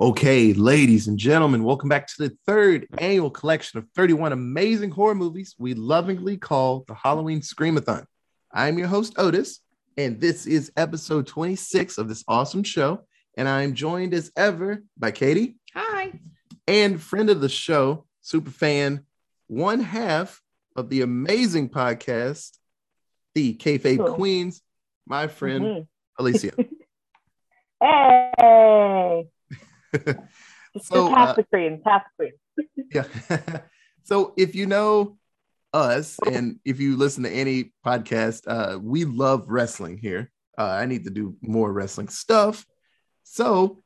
[0.00, 5.14] Okay, ladies and gentlemen, welcome back to the third annual collection of 31 amazing horror
[5.16, 8.04] movies we lovingly call the Halloween Screamathon.
[8.52, 9.58] I'm your host, Otis,
[9.96, 13.00] and this is episode 26 of this awesome show.
[13.36, 15.56] And I'm joined as ever by Katie.
[15.74, 16.12] Hi.
[16.68, 19.04] And friend of the show, super fan,
[19.48, 20.40] one half
[20.76, 22.56] of the amazing podcast,
[23.34, 24.14] the Kayfabe Cool.
[24.14, 24.62] Queens,
[25.06, 25.86] my friend, Mhm.
[26.20, 26.52] Alicia.
[27.80, 29.28] Hey,
[30.82, 32.88] So, half uh, the queens, half the queens.
[32.92, 33.60] Yeah.
[34.04, 35.18] so if you know
[35.72, 40.30] us and if you listen to any podcast, uh, we love wrestling here.
[40.56, 42.66] Uh, I need to do more wrestling stuff.
[43.24, 43.82] So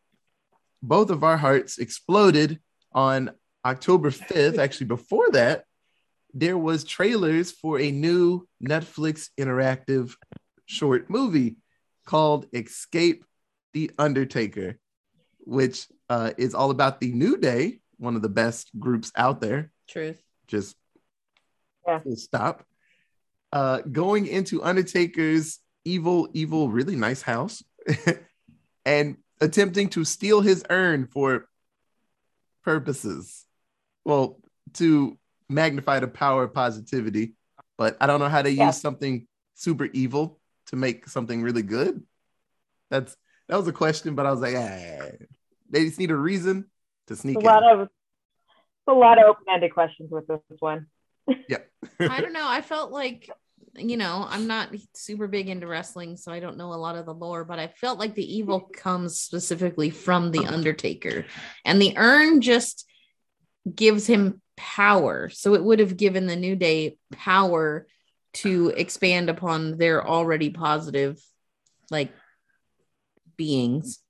[0.83, 2.61] both of our hearts exploded
[2.93, 3.31] on
[3.65, 4.59] October 5th.
[4.59, 5.65] Actually, before that,
[6.35, 10.15] there was trailers for a new Netflix interactive
[10.67, 11.57] short movie
[12.07, 13.25] called Escape
[13.73, 14.79] the Undertaker,
[15.41, 19.71] which uh, is all about the New Day, one of the best groups out there.
[19.89, 20.19] Truth.
[20.47, 20.77] Just
[21.87, 22.01] Yeah.
[22.01, 22.67] full stop.
[23.51, 27.63] Uh, going into Undertaker's evil, evil, really nice house
[28.85, 31.49] and attempting to steal his urn for
[32.63, 33.47] purposes.
[34.05, 34.39] Well,
[34.75, 37.37] to magnify the power of positivity,
[37.79, 38.67] but I don't know how to Yeah.
[38.67, 42.07] use something super evil to make something really good.
[42.91, 43.17] That's
[43.49, 45.27] that was a question, but I was like, ah,
[45.73, 46.67] they just need a reason
[47.09, 47.45] to sneak A in.
[47.47, 47.89] lot of
[48.87, 50.87] a lot of open-ended questions with this one.
[51.49, 51.59] Yeah.
[52.01, 52.47] I don't know.
[52.47, 53.31] I felt like,
[53.77, 57.07] you know, I'm not super big into wrestling, so I don't know a lot of
[57.07, 61.27] the lore, but I felt like the evil comes specifically from the Undertaker.
[61.65, 62.89] And the urn just
[63.73, 65.29] gives him power.
[65.29, 67.87] So it would have given the New Day power
[68.35, 71.23] to expand upon their already positive,
[71.89, 72.13] like,
[73.37, 74.02] beings.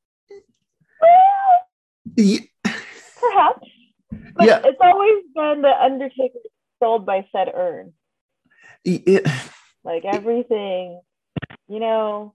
[2.16, 2.38] Yeah.
[2.64, 3.68] Perhaps.
[4.34, 4.60] But Yeah.
[4.64, 6.38] it's always been the Undertaker
[6.82, 7.92] sold by said urn.
[8.84, 9.26] It-
[9.84, 11.00] Like everything,
[11.68, 12.34] you know,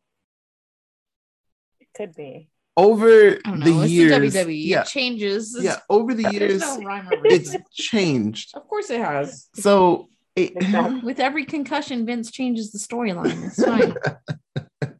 [1.80, 2.50] it could be.
[2.76, 3.66] over I know.
[3.82, 4.66] the years, the WWE.
[4.66, 5.58] yeah, It changes.
[5.60, 8.56] yeah, over the years, no it's changed.
[8.56, 9.48] Of course it has.
[9.56, 10.54] So, it,
[11.04, 13.48] With every concussion, Vince changes the storyline.
[13.48, 13.96] It's fine.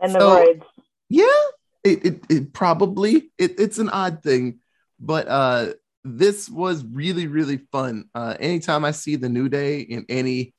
[0.00, 0.62] And the So- roids.
[1.08, 1.40] yeah,
[1.86, 4.58] it, it, it probably it, it's an odd thing,
[4.98, 5.72] but uh,
[6.04, 8.08] this was really really fun.
[8.14, 10.54] Uh, anytime I see the New Day in any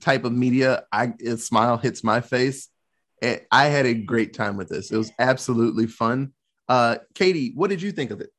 [0.00, 2.68] type of media, I a smile hits my face.
[3.22, 4.90] And I had a great time with this.
[4.90, 6.32] It was absolutely fun.
[6.68, 8.30] Uh, Katie, what did you think of it?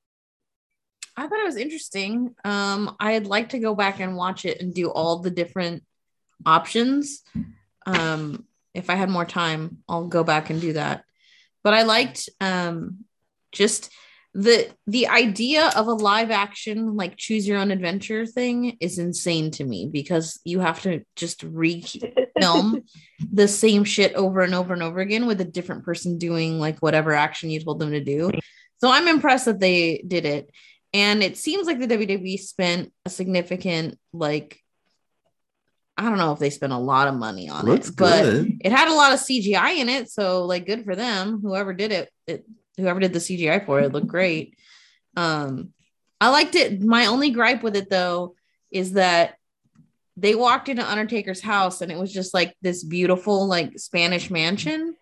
[1.16, 2.36] I thought it was interesting.
[2.46, 5.84] Um, I'd like to go back and watch it and do all the different
[6.46, 7.24] options.
[7.88, 8.46] Um,
[8.76, 11.04] if I had more time, I'll go back and do that.
[11.68, 13.00] But I liked um,
[13.52, 13.92] just
[14.34, 19.52] the the idea of a live action like choose your own adventure thing is insane
[19.52, 21.84] to me because you have to just re
[22.40, 22.84] film
[23.34, 26.80] the same shit over and over and over again with a different person doing like
[26.80, 28.32] whatever action you told them to do.
[28.78, 30.50] So I'm impressed that they did it.
[30.94, 34.62] And it seems like the WWE spent a significant, like,
[35.98, 38.58] I don't know if they spent a lot of money on Looks it, but good.
[38.64, 40.12] it had a lot of CGI in it.
[40.12, 41.40] So, like, good for them.
[41.42, 42.46] Whoever did it, it
[42.78, 44.56] whoever did the CGI for it looked great.
[45.16, 45.74] Um,
[46.22, 46.82] I liked it.
[46.82, 48.36] My only gripe with it though
[48.72, 49.36] is that
[50.16, 54.96] they walked into Undertaker's house and it was just like this beautiful like Spanish mansion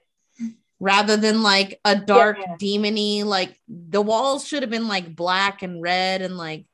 [0.79, 2.55] rather than like a dark Yeah.
[2.61, 6.65] demony like the walls should have been like black and red and like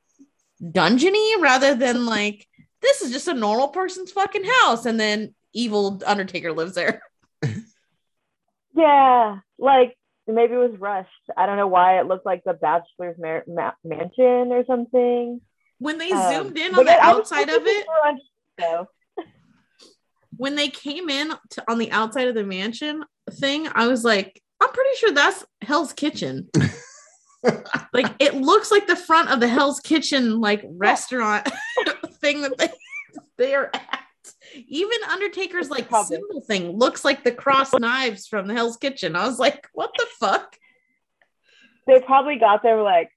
[0.61, 2.47] dungeony rather than like
[2.81, 7.01] this is just a normal person's fucking house and then evil Undertaker lives there.
[8.73, 9.97] Yeah, like
[10.27, 11.09] maybe it was rushed.
[11.35, 15.41] I don't know why it looked like the Bachelor's ma- mansion or something.
[15.79, 17.85] When they Um, zoomed in on the I outside of it,
[20.37, 24.41] when they came in to, on the outside of the mansion thing, I was like,
[24.61, 26.49] I'm pretty sure that's Hell's Kitchen.
[27.93, 31.45] like it looks like the front of the Hell's Kitchen like restaurant
[32.21, 32.69] thing that they
[33.37, 33.99] they are at.
[34.53, 36.17] Even Undertaker's like Probably.
[36.17, 39.15] symbol thing looks like the cross knives from the Hell's Kitchen.
[39.15, 40.57] I was like, what the fuck?
[41.87, 43.09] They probably got there like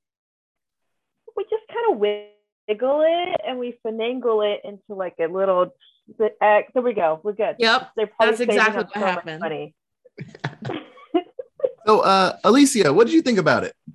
[1.37, 5.75] we just kind of wiggle it and we finagle it into like a little.
[6.41, 6.71] X.
[6.75, 7.19] There we go.
[7.23, 7.57] We're good.
[7.59, 7.93] Yep.
[7.97, 9.41] They're probably That's exactly what so happened.
[9.41, 9.75] Money.
[11.87, 13.75] So, uh, Alicia, what did you think about it?
[13.87, 13.95] It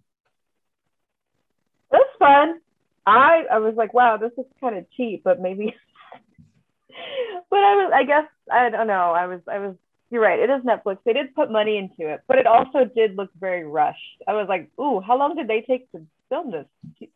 [1.92, 2.62] was fun.
[3.10, 5.76] I I was like, wow, this is kind of cheap, but maybe.
[7.50, 9.12] but I was, I guess, I don't know.
[9.14, 9.76] I was, I was
[10.12, 10.40] You're right.
[10.40, 10.98] It is Netflix.
[11.06, 14.24] They did put money into it, but it also did look very rushed.
[14.28, 16.66] I was like, ooh, how long did they take to film this?
[17.00, 17.10] Three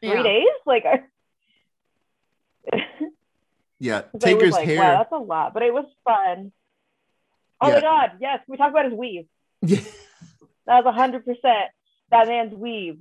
[0.00, 0.22] Yeah.
[0.22, 0.46] days?
[0.66, 1.04] Like, I-
[3.78, 4.78] Yeah, So I was Taker's like, hair.
[4.78, 6.52] Wow, that's a lot, but it was fun.
[7.60, 7.74] Oh Yeah.
[7.76, 9.26] my god, yes, we talk about his weave.
[9.62, 9.80] Yeah.
[10.66, 11.70] That was hundred percent
[12.10, 12.98] that man's weave.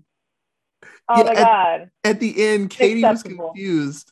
[1.10, 1.90] Oh Yeah, my god.
[2.04, 4.12] At the end, Katie was confused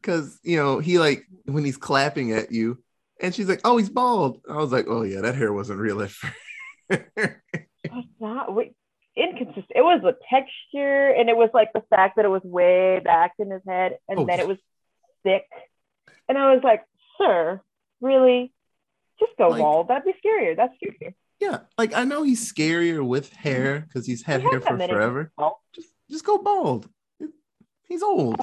[0.00, 2.78] because you know he like when he's clapping at you,
[3.20, 6.00] and she's like, "Oh, he's bald." I was like, "Oh yeah, that hair wasn't real
[6.02, 6.34] at first."
[6.90, 8.74] It not wait,
[9.16, 9.66] inconsistent.
[9.74, 13.32] It was the texture, and it was like the fact that it was way back
[13.38, 14.24] in his head, and Oh.
[14.26, 14.58] then it was
[15.24, 15.44] thick.
[16.28, 16.84] And I was like,
[17.18, 17.60] "Sir,
[18.00, 18.52] really?
[19.18, 19.88] Just go Like- bald.
[19.88, 20.56] That'd be scarier.
[20.56, 24.60] That's scarier." yeah, like I know he's scarier with hair because he's had He hair
[24.60, 25.32] for forever.
[25.74, 26.88] Just just go bald.
[27.84, 28.36] He's old.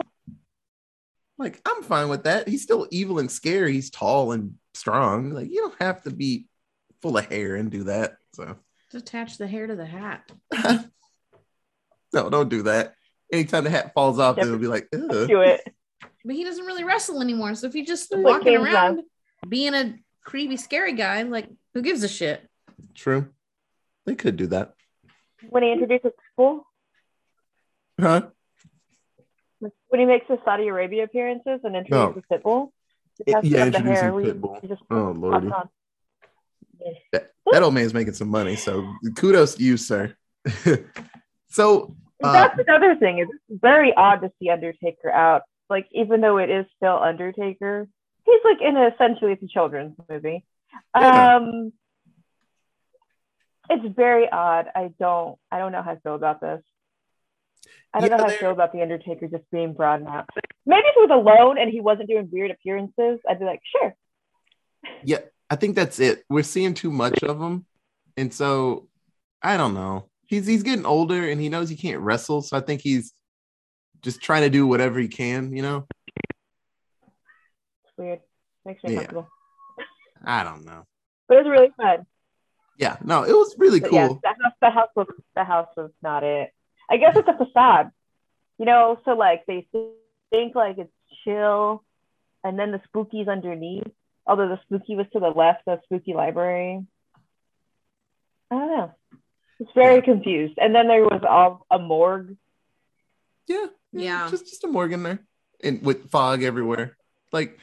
[1.38, 2.48] Like I'm fine with that.
[2.48, 3.74] He's still evil and scary.
[3.74, 5.32] He's tall and strong.
[5.32, 6.48] Like you don't have to be
[7.02, 8.18] full of hair and do that.
[8.34, 8.56] So
[8.92, 10.32] Just attach the hair to the hat.
[12.14, 12.94] no, don't do that.
[13.32, 14.46] Anytime the hat falls off, Yep.
[14.46, 15.28] it'll be like, Ugh.
[15.28, 15.62] Do it.
[16.24, 17.54] But he doesn't really wrestle anymore.
[17.56, 19.02] So if he's just Like walking James around
[19.48, 22.48] being a creepy, scary guy, like who gives a shit?
[22.94, 23.28] true.
[24.06, 24.74] They could do that,
[25.50, 26.66] When he introduces people,
[28.00, 28.22] huh?
[29.60, 32.72] when he makes his Saudi Arabia appearances and introduces Pitbull,
[33.26, 34.68] It- yeah, introducing Pitbull.
[34.68, 35.50] just Oh lordy,
[37.12, 38.56] that, that old man's making some money.
[38.56, 40.16] So kudos to you, sir.
[41.50, 43.20] so uh, That's another thing.
[43.20, 45.44] It's very odd to see Undertaker out.
[45.70, 47.88] Like, even though it is still Undertaker,
[48.26, 50.46] he's like in a, essentially it's a children's movie.
[50.96, 51.38] Yeah.
[51.38, 51.74] Um,
[53.70, 54.68] it's very odd.
[54.76, 55.40] I don't.
[55.52, 56.62] I don't know how I feel about this.
[57.96, 60.30] I don't Yeah, know how I feel about the Undertaker just being brought out.
[60.66, 63.96] Maybe if he was alone and he wasn't doing weird appearances, I'd be like, sure.
[65.02, 65.20] yeah,
[65.50, 66.26] I think that's it.
[66.30, 67.66] We're seeing too much of him,
[68.18, 68.90] and so
[69.42, 70.10] I don't know.
[70.26, 72.42] He's he's getting older, and he knows he can't wrestle.
[72.42, 73.14] So I think he's
[74.02, 75.56] just trying to do whatever he can.
[75.56, 75.88] You know,
[77.86, 78.20] It's weird.
[78.66, 79.00] Makes me Yeah.
[79.00, 79.30] uncomfortable.
[80.26, 80.84] I don't know.
[81.30, 82.06] But it was really fun.
[82.78, 84.00] Yeah, no, it was really But cool.
[84.00, 86.52] yeah, the house, the house was the house was not it.
[86.90, 87.92] I guess it's a facade,
[88.58, 89.00] you know.
[89.06, 89.68] So like they
[90.32, 90.92] think like it's
[91.24, 91.84] chill,
[92.44, 93.88] and then the spooky's underneath.
[94.28, 96.84] Although the spooky was to the left of spooky library.
[98.52, 98.92] I don't know.
[99.60, 100.02] It's very Yeah.
[100.02, 100.58] confused.
[100.58, 102.38] And then there was all a morgue.
[103.48, 104.28] Yeah, Yeah.
[104.30, 105.20] just just a Morgan there,
[105.64, 106.98] and with fog everywhere.
[107.32, 107.60] Like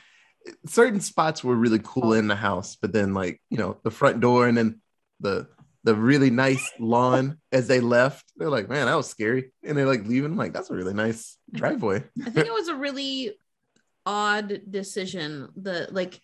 [0.67, 2.13] certain spots were really cool oh.
[2.13, 4.81] in the house, but then like you know the front door and then
[5.21, 5.49] the
[5.85, 9.87] the really nice lawn as they left, they're like, man, that was scary, and they're
[9.87, 10.33] like leaving.
[10.33, 12.05] I'm like, that's a really nice driveway.
[12.25, 13.37] I think it was a really
[14.07, 15.49] odd decision.
[15.57, 16.21] The like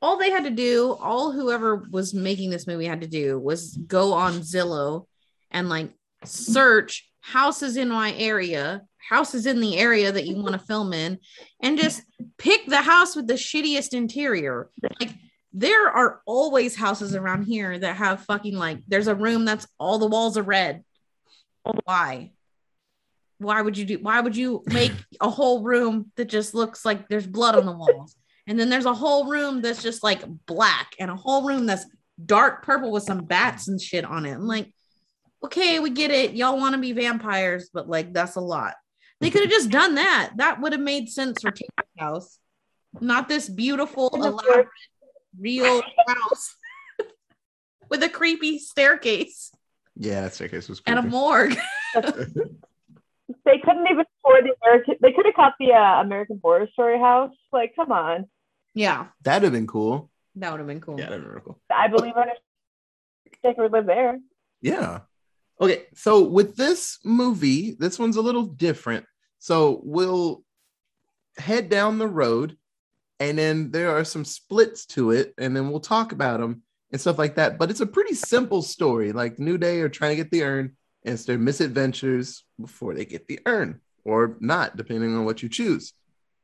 [0.00, 3.76] all they had to do, all whoever was making this movie had to do was
[3.76, 5.06] go on Zillow
[5.50, 5.90] and like
[6.24, 11.18] search houses in my area, houses in the area that you want to film in,
[11.62, 12.02] and just
[12.38, 14.70] pick the house with the shittiest interior.
[14.98, 15.10] Like
[15.52, 19.98] there are always houses around here that have fucking like there's a room that's all
[19.98, 20.84] the walls are red.
[21.84, 22.32] Why?
[23.38, 27.08] Why would you do why would you make a whole room that just looks like
[27.08, 28.14] there's blood on the walls?
[28.46, 31.84] And then there's a whole room that's just like black and a whole room that's
[32.24, 34.32] dark purple with some bats and shit on it.
[34.32, 34.72] I'm like,
[35.44, 36.34] okay, we get it.
[36.34, 38.74] Y'all want to be vampires, but like that's a lot.
[39.20, 40.32] They could have just done that.
[40.36, 42.38] That would have made sense for Taylor's house,
[43.00, 44.68] not this beautiful, elaborate,
[45.38, 46.54] real house
[47.90, 49.50] with a creepy staircase
[49.96, 51.56] Yeah, that staircase was and a morgue.
[53.44, 54.94] They couldn't even afford the American.
[55.02, 57.34] They could have caught the uh, American Horror Story house.
[57.52, 58.26] Like, come on.
[58.74, 60.10] Yeah, That'd have been cool.
[60.36, 60.98] that would have been cool.
[60.98, 61.60] Yeah, that'd have been cool.
[61.70, 64.18] I believe Undertaker would live there.
[64.62, 65.00] Yeah.
[65.60, 69.04] Okay, so with this movie, this one's a little different.
[69.38, 70.42] So we'll
[71.36, 72.56] head down the road,
[73.20, 77.00] and then there are some splits to it, and then we'll talk about them and
[77.00, 77.58] stuff like that.
[77.58, 79.12] But it's a pretty simple story.
[79.12, 83.04] Like New Day are trying to get the urn, and it's their misadventures before they
[83.04, 85.92] get the urn, or not, depending on what you choose.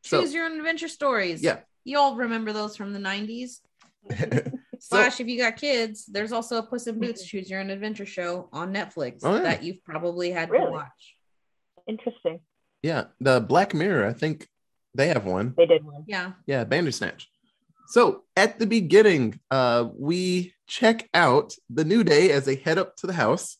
[0.02, 1.43] So, Choose your own adventure stories.
[1.43, 1.61] Yeah.
[1.85, 3.61] You all remember those from the 90s.
[4.11, 4.50] so
[4.81, 8.04] Slash, if you got kids, there's also a Puss in Boots Choose Your Own Adventure
[8.04, 9.43] show on Netflix Oh, yeah.
[9.43, 11.14] that you've probably had to watch.
[11.87, 12.40] Interesting.
[12.83, 14.47] yeah, the Black Mirror, I think
[14.94, 15.54] they have one.
[15.56, 16.04] They did one.
[16.06, 16.32] Yeah.
[16.46, 17.28] Yeah, Bandersnatch.
[17.88, 22.96] So at the beginning, uh, we check out the New Day as they head up
[22.96, 23.58] to the house.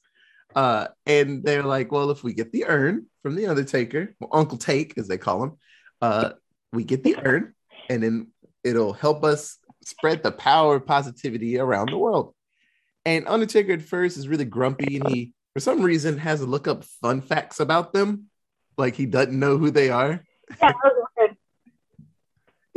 [0.54, 4.58] Uh, and they're like, well, if we get the urn from the Undertaker, well, Uncle
[4.58, 5.52] Take, as they call him,
[6.00, 6.30] uh,
[6.72, 7.54] we get the urn,
[7.90, 8.28] and then
[8.62, 12.34] it'll help us spread the power of positivity around the world.
[13.04, 16.66] And Undertaker at first is really grumpy and he, for some reason, has to look
[16.66, 18.30] up fun facts about them.
[18.78, 20.24] Like he doesn't know who they are.
[20.60, 21.03] Yeah, that was good.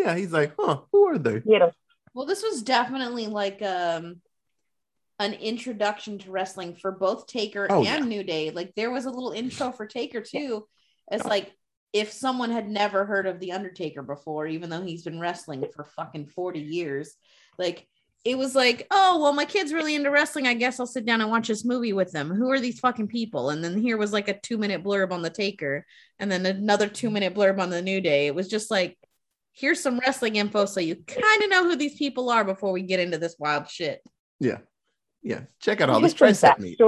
[0.07, 1.41] Yeah, he's like, huh, who are they?
[1.45, 1.71] You know,
[2.13, 4.21] Well, this was definitely like um
[5.19, 7.99] an introduction to wrestling for both Taker Oh, and yeah.
[7.99, 8.51] New Day.
[8.51, 10.65] Like there was a little intro for Taker too.
[11.11, 11.51] It's like
[11.91, 15.83] if someone had never heard of the Undertaker before, even though he's been wrestling for
[15.83, 17.15] fucking 40 years,
[17.57, 17.87] like
[18.23, 20.47] it was like, oh well, my kid's really into wrestling.
[20.47, 22.29] I guess I'll sit down and watch this movie with them.
[22.29, 23.49] Who are these fucking people?
[23.49, 25.85] And then here was like a two minute blurb on the Taker,
[26.19, 28.27] and then another two minute blurb on the New Day.
[28.27, 28.97] It was just like,
[29.57, 32.81] here's some wrestling info so you kind of know who these people are before we
[32.83, 34.01] get into this wild shit.
[34.39, 34.59] Yeah.
[35.23, 35.41] Yeah.
[35.59, 36.79] Check out all this just some tricep meat.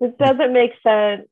[0.00, 1.28] This doesn't make sense.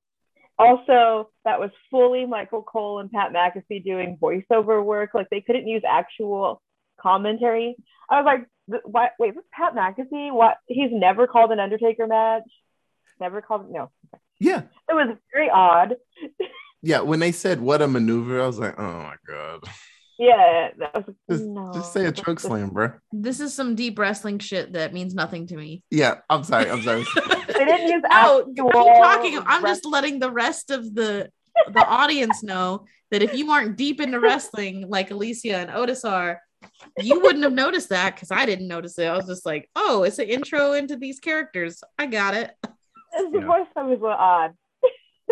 [0.59, 5.11] Also, that was fully Michael Cole and Pat McAfee doing voiceover work.
[5.14, 6.62] Like they couldn't use actual
[7.00, 7.76] commentary.
[8.09, 10.33] I was like, th- why, wait, this is Pat McAfee?
[10.33, 10.57] What?
[10.66, 12.42] He's never called an Undertaker match.
[13.19, 13.71] Never called.
[13.71, 13.90] No,
[14.38, 14.62] Yeah.
[14.88, 15.97] it was very odd.
[16.83, 17.00] Yeah.
[17.00, 19.61] When they said what a maneuver, I was like, oh my God.
[20.23, 21.71] Yeah, that was Just, no.
[21.73, 22.93] just say a choke slam, bro.
[23.11, 25.83] This is some deep wrestling shit that means nothing to me.
[25.91, 26.17] Yeah.
[26.29, 26.71] I'm sorry.
[26.71, 27.05] I'm sorry.
[27.61, 28.69] They didn't use No, actual.
[28.79, 29.39] I'm talking.
[29.47, 31.31] I'm rest- just letting the rest of the
[31.73, 36.41] the audience know that if you aren't deep into wrestling like Alicia and Otis are,
[36.99, 39.07] you wouldn't have noticed that because I didn't notice it.
[39.07, 41.83] I was just like, oh, it's an intro into these characters.
[41.99, 42.50] I got it.
[42.62, 42.71] The
[43.33, 43.41] Yeah.
[43.41, 44.53] voiceovers were odd.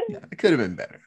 [0.08, 0.18] yeah.
[0.30, 1.00] It could have been better.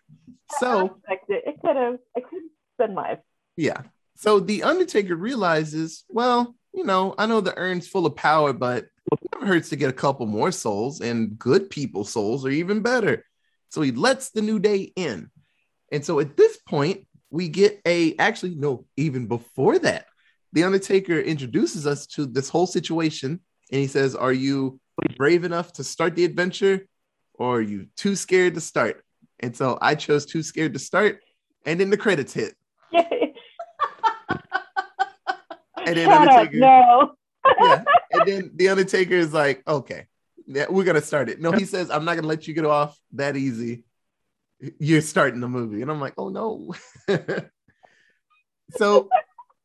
[0.54, 1.98] I So, expected- it could have.
[2.16, 2.40] It could
[2.80, 3.20] have been live.
[3.62, 3.84] Yeah.
[4.16, 8.86] So the Undertaker realizes, well, you know, I know the urn's full of power, but
[9.12, 12.82] it never hurts to get a couple more souls, and good people's souls are even
[12.82, 13.24] better.
[13.70, 15.30] So he lets the new day in.
[15.92, 20.08] And so at this point, we get a actually, no, even before that,
[20.54, 23.40] the Undertaker introduces us to this whole situation.
[23.72, 24.80] And he says, Are you
[25.18, 26.88] brave enough to start the adventure,
[27.36, 29.04] or are you too scared to start?
[29.40, 31.20] And so I chose too scared to start.
[31.66, 32.56] And then the credits hit.
[35.86, 36.30] And then Shut up!
[36.30, 37.12] Undertaker, No.
[37.60, 37.84] yeah.
[38.12, 40.06] And then the Undertaker is like, okay,
[40.48, 41.40] yeah, we're gonna start it.
[41.42, 43.84] No, he says, I'm not gonna let you get off that easy.
[44.80, 45.82] You're starting the movie.
[45.82, 46.74] And I'm like, oh no.
[48.72, 49.10] so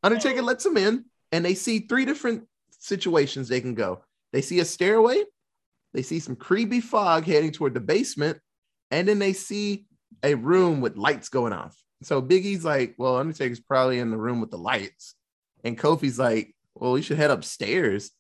[0.02, 2.46] Undertaker lets him in, and they see three different
[2.78, 4.02] situations they can go.
[4.32, 5.24] They see a stairway,
[5.92, 8.38] they see some creepy fog heading toward the basement,
[8.90, 9.86] and then they see
[10.22, 11.76] a room with lights going off.
[12.02, 15.14] So Big E's like, well, Undertaker's probably in the room with the lights.
[15.66, 18.12] And Kofi's like, well, we should head upstairs.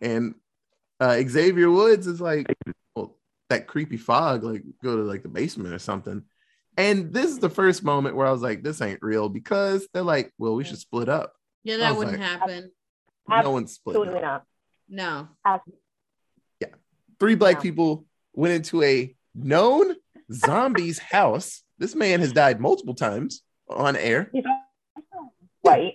[0.00, 0.36] And
[1.00, 2.46] uh, Xavier Woods is like,
[2.94, 3.16] well,
[3.50, 6.22] that creepy fog, like go to like the basement or something.
[6.76, 10.02] And this is the first moment where I was like, this ain't real because they're
[10.04, 11.32] like, well, we should split up.
[11.64, 12.70] Yeah, that wouldn't like- happen.
[13.28, 13.96] No one's split.
[13.96, 14.44] Absolutely not.
[14.88, 15.28] No.
[15.44, 15.80] Absolutely.
[17.18, 17.60] Three black No.
[17.62, 19.96] people went into a known
[20.32, 21.62] zombie's house.
[21.78, 24.30] This man has died multiple times on air.
[24.32, 24.44] He's
[24.94, 25.94] also white.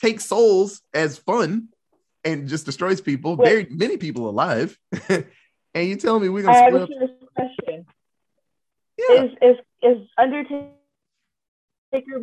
[0.00, 1.68] Takes souls as fun
[2.24, 3.36] and just destroys people.
[3.36, 3.48] Wait.
[3.48, 4.78] Very many people alive.
[5.08, 5.24] and
[5.74, 6.88] you tell me we're gonna have split a up?
[6.88, 7.86] serious question.
[8.98, 9.24] Yeah.
[9.24, 10.72] Is is is Undertaker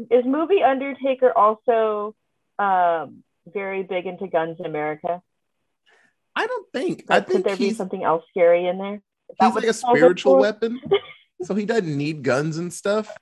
[0.10, 2.16] is movie Undertaker also
[2.60, 5.22] um very big into guns in America?
[6.36, 7.06] I don't think.
[7.10, 9.02] I Like, could think there be something else scary in there?
[9.30, 10.80] Is he's like a spiritual weapon,
[11.44, 13.16] so he doesn't need guns and stuff.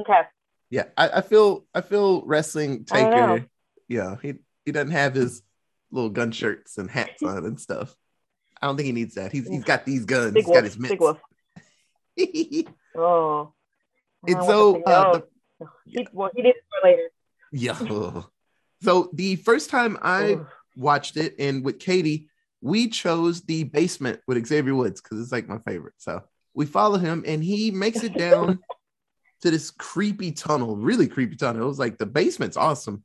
[0.00, 0.22] Okay.
[0.70, 3.48] Yeah, I, I feel I feel wrestling I
[3.96, 4.10] don't know.
[4.12, 5.42] Yeah, he he doesn't have his
[5.90, 7.94] little gun shirts and hats on and stuff.
[8.60, 9.32] I don't think he needs that.
[9.32, 10.32] He's he's got these guns.
[10.32, 10.94] Big he's got his mitts.
[12.94, 13.54] Oh.
[14.28, 15.20] And I so, uh,
[15.60, 15.68] know.
[15.86, 17.08] he, well, he did it for later.
[17.50, 18.22] yeah.
[18.82, 20.40] So the first time I
[20.76, 22.28] watched it and with Katie,
[22.60, 25.94] we chose the basement with Xavier Woods because it's like my favorite.
[25.98, 26.22] So
[26.54, 28.60] we follow him and he makes it down
[29.42, 31.62] to this creepy tunnel, really creepy tunnel.
[31.62, 33.04] It was like the basement's awesome.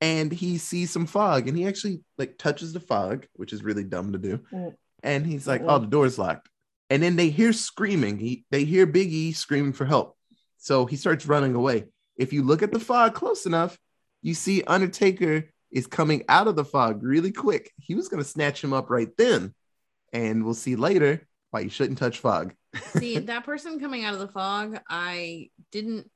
[0.00, 3.84] And he sees some fog and he actually like touches the fog, which is really
[3.84, 4.40] dumb to do.
[4.52, 4.74] Mm.
[5.02, 5.62] And he's like.
[5.64, 6.48] Oh, the door's locked.
[6.90, 8.18] And then they hear screaming.
[8.18, 10.16] He they hear Big E screaming for help.
[10.58, 11.86] So he starts running away.
[12.16, 13.78] If you look at the fog close enough,
[14.22, 17.72] you see Undertaker is coming out of the fog really quick.
[17.78, 19.54] He was going to snatch him up right then.
[20.12, 22.54] And we'll see later why you shouldn't touch fog.
[22.96, 26.10] See, that person coming out of the fog, I didn't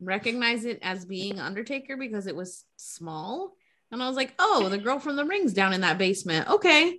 [0.00, 3.54] recognize it as being Undertaker because it was small.
[3.92, 6.48] And I was like, oh, the girl from the rings down in that basement.
[6.48, 6.98] Okay.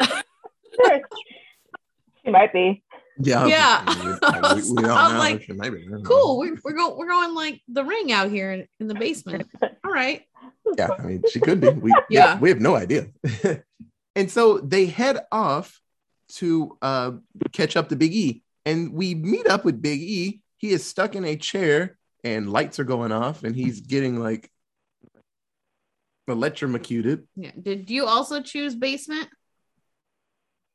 [0.00, 0.22] Sure.
[2.24, 2.82] she might be.
[3.20, 3.46] Yeah.
[3.46, 3.84] Yeah.
[4.54, 5.18] We, we- we I'm know.
[5.18, 5.86] like, She might be.
[6.04, 6.38] Cool.
[6.38, 9.48] We're, we're going we're going like the ring out here in, in the basement.
[9.84, 10.22] All right.
[10.76, 11.70] Yeah, I mean, she could be.
[11.70, 12.34] We, yeah.
[12.34, 12.38] Yeah.
[12.38, 13.08] we have no idea.
[14.14, 15.80] and so they head off
[16.34, 17.12] to uh,
[17.52, 20.40] catch up to Big E, and we meet up with Big E.
[20.58, 21.97] He is stuck in a chair,
[22.34, 24.50] and lights are going off, and he's getting like
[26.26, 27.26] electrocuted.
[27.36, 27.52] Yeah.
[27.60, 29.28] Did you also choose basement?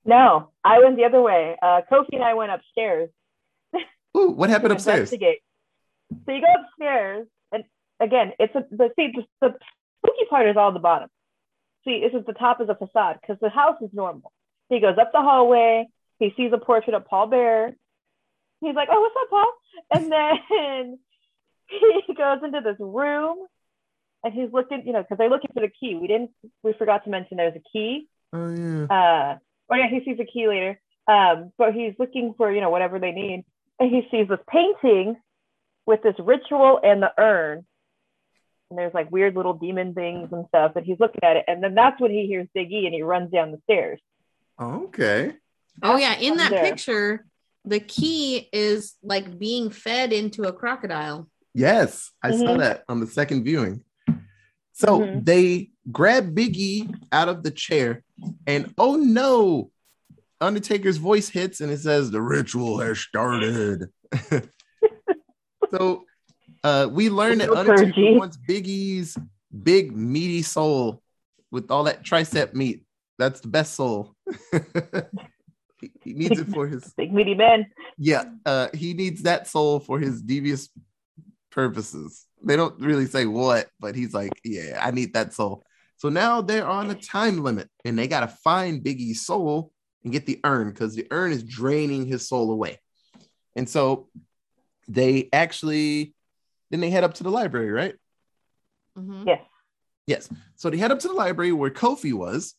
[0.06, 1.56] No, I went the other way.
[1.62, 3.10] Uh, Kofi and I went upstairs.
[4.18, 5.12] Ooh, what happened upstairs?
[5.14, 5.40] investigate.
[6.26, 7.64] So you go upstairs, and
[8.00, 9.56] again, it's a the see the, the
[10.00, 11.10] spooky part is all the bottom.
[11.86, 14.32] See, this is the top is a facade because the house is normal.
[14.70, 15.88] He goes up the hallway.
[16.20, 17.74] He sees a portrait of Paul Bearer.
[18.62, 19.54] He's like, "Oh, what's up, Paul?"
[19.92, 21.00] And then
[22.08, 23.38] he goes into this room,
[24.24, 25.96] and he's looking, you know, because they're looking for the key.
[25.96, 26.32] We didn't,
[26.64, 28.08] we forgot to mention there's a key.
[28.32, 28.86] Oh yeah.
[28.86, 29.38] Uh,
[29.70, 30.80] oh yeah, he sees a key later.
[31.08, 33.44] Um, but he's looking for, you know, whatever they need,
[33.80, 35.18] and he sees this painting
[35.86, 37.66] with this ritual and the urn.
[38.70, 41.62] And there's like weird little demon things and stuff, and he's looking at it, and
[41.62, 44.00] then that's when he hears Big E, and he runs down the stairs.
[44.60, 45.34] Okay.
[45.82, 46.64] Oh yeah, in that There.
[46.64, 47.26] picture,
[47.66, 51.28] the key is like being fed into a crocodile.
[51.54, 52.60] Yes, I saw Mhm.
[52.60, 53.84] that on the second viewing.
[54.74, 55.26] So Mhm.
[55.26, 58.04] they grab Biggie out of the chair,
[58.48, 59.70] and oh no,
[60.42, 63.90] Undertaker's voice hits and it says, The ritual has started.
[65.72, 66.06] so
[66.64, 68.18] uh, we learned that Undertaker clergy.
[68.18, 69.18] wants Big E's
[69.64, 71.02] big, meaty soul
[71.52, 72.84] with all that tricep meat.
[73.20, 74.16] That's the best soul.
[75.82, 77.68] he, he needs it for his Big meaty man.
[77.98, 80.70] yeah, uh, he needs that soul for his devious
[81.54, 82.26] purposes.
[82.44, 85.64] They don't really say what, but he's like, yeah, I need that soul.
[85.98, 89.72] So now they're on a time limit and they got to find Big E's soul
[90.04, 92.80] and get the urn because the urn is draining his soul away.
[93.56, 94.10] And so
[94.88, 96.14] they actually,
[96.72, 97.96] then they head up to the library, right?
[98.98, 99.28] Mm-hmm.
[99.28, 99.42] Yes.
[100.08, 100.30] Yes.
[100.56, 102.56] So they head up to the library where Kofi was,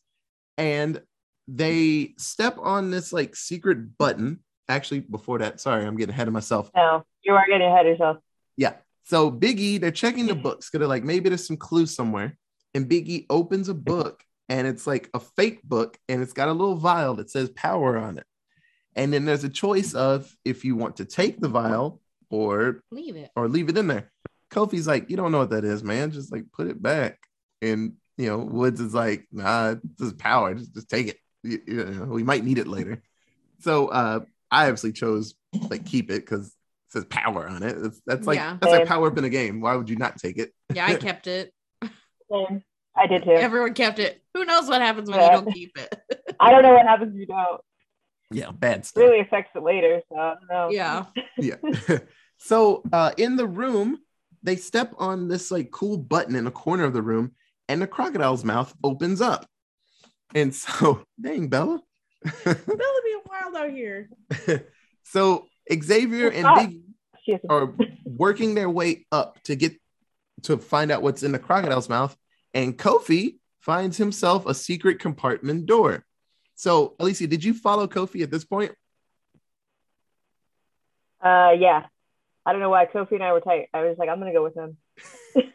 [0.57, 1.01] and
[1.47, 4.39] they step on this like secret button.
[4.67, 6.71] Actually, before that, sorry, I'm getting ahead of myself.
[6.75, 8.17] No, you are getting ahead of yourself.
[8.57, 8.73] Yeah.
[9.05, 12.37] So Biggie, they're checking the books because they're like, maybe there's some clues somewhere.
[12.73, 16.53] And Biggie opens a book and it's like a fake book and it's got a
[16.53, 18.25] little vial that says power on it.
[18.95, 23.15] And then there's a choice of if you want to take the vial or Leave
[23.15, 23.29] it.
[23.35, 24.11] or leave it in there.
[24.51, 26.11] Kofi's like, you don't know what that is, man.
[26.11, 27.19] Just like put it back.
[27.61, 30.55] And you know, Woods is like, nah, this is power.
[30.55, 31.17] Just, just take it.
[31.43, 33.01] You, you know, we might need it later.
[33.59, 35.35] So uh I obviously chose
[35.69, 36.55] like keep it because
[36.95, 37.75] says power on it.
[37.77, 38.57] It's, that's like Yeah.
[38.61, 39.61] that's like power up in a game.
[39.61, 40.51] Why would you not take it?
[40.73, 41.53] Yeah, I kept it.
[42.31, 42.63] Same.
[42.97, 43.31] I did too.
[43.31, 44.21] Everyone kept it.
[44.33, 45.35] Who knows what happens when Yeah.
[45.37, 45.95] you don't keep it?
[46.39, 47.61] I don't know what happens if you don't.
[48.31, 49.03] Yeah, bad It stuff.
[49.03, 50.01] really affects it later.
[50.09, 50.69] So I don't know.
[50.71, 51.05] yeah.
[51.37, 51.97] yeah.
[52.37, 53.97] so uh in the room,
[54.43, 57.33] they step on this like cool button in the corner of the room,
[57.67, 59.45] and the crocodile's mouth opens up.
[60.33, 61.81] And so, dang Bella.
[62.43, 62.55] Bella
[63.03, 64.09] being wild out here.
[65.03, 66.69] so Xavier and Stop.
[67.49, 67.73] Are
[68.05, 69.79] working their way up to get
[70.43, 72.15] to find out what's in the crocodile's mouth,
[72.53, 76.05] and Kofi finds himself a secret compartment door.
[76.55, 78.71] So, Alicia, did you follow Kofi at this point?
[81.21, 81.87] Uh, yeah.
[82.45, 83.69] I don't know why Kofi and I were tight.
[83.73, 84.77] I was like, I'm gonna go with him.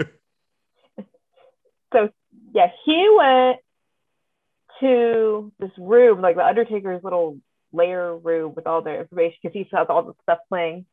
[1.93, 2.09] so
[2.53, 3.59] yeah, he went
[4.81, 7.39] to this room, like the Undertaker's little
[7.73, 10.87] layer room with all their information, because he saw all the stuff playing,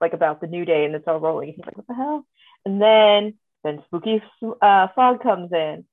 [0.00, 1.48] like about the New Day, and it's all rolling.
[1.54, 2.26] He's like, what the hell?
[2.64, 4.22] And then then spooky
[4.60, 5.84] uh, fog comes in,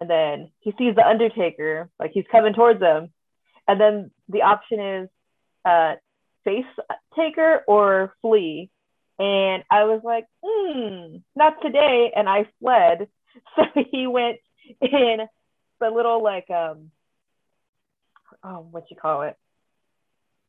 [0.00, 3.10] and then he sees the Undertaker, like he's coming towards him,
[3.66, 5.08] and then the option is
[5.64, 5.94] uh,
[6.44, 6.64] face
[7.16, 8.70] taker or flee.
[9.18, 12.12] And I was like, hmm, not today.
[12.14, 13.08] And I fled.
[13.54, 14.38] So he went
[14.80, 15.18] in
[15.78, 16.90] the little like um
[18.42, 19.36] oh what you call it?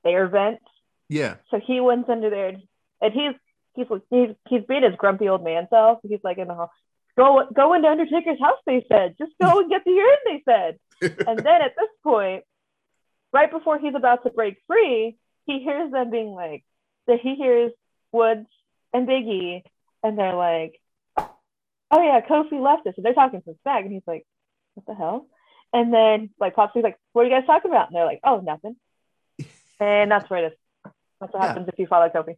[0.06, 0.62] Air vent.
[1.10, 1.36] Yeah.
[1.52, 2.64] So he went under there and
[3.02, 3.34] he's
[3.76, 6.00] he's he's he's being his grumpy old man self.
[6.08, 6.70] He's like in the house.
[7.18, 9.16] Go go into Undertaker's house, they said.
[9.18, 10.80] Just go and get the urn, they said.
[11.28, 12.44] and then at this point,
[13.34, 16.64] right before he's about to break free, he hears them being like,
[17.08, 17.72] that he hears
[18.12, 18.48] Woods
[18.94, 19.64] and Biggie,
[20.04, 20.80] and they're like,
[21.18, 24.26] "Oh yeah, Kofi left us," and they're talking some smack, and he's like,
[24.76, 25.28] "What the hell?"
[25.74, 28.40] And then like Popsy's like, "What are you guys talking about?" And they're like, "Oh,
[28.40, 28.76] nothing."
[29.80, 30.58] And that's where it is.
[31.20, 31.48] That's what Yeah.
[31.50, 32.36] happens if you follow Kofi.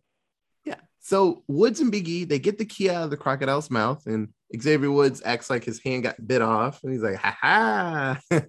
[1.01, 1.05] Yeah.
[1.07, 4.91] So Woods and Biggie, they get the key out of the crocodile's mouth, and Xavier
[4.91, 8.19] Woods acts like his hand got bit off, and he's like, ha ha.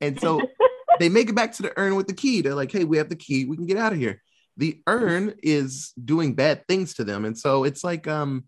[0.00, 0.40] and so
[1.00, 2.40] they make it back to the urn with the key.
[2.40, 4.22] They're like, hey, we have the key, we can get out of here.
[4.58, 7.24] The urn is doing bad things to them.
[7.24, 8.44] And so it's like um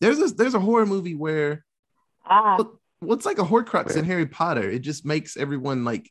[0.00, 1.64] there's a there's a horror movie where
[2.24, 4.68] Ah, Well, well, it's like a Horcrux in Harry Potter.
[4.70, 6.10] It just makes everyone like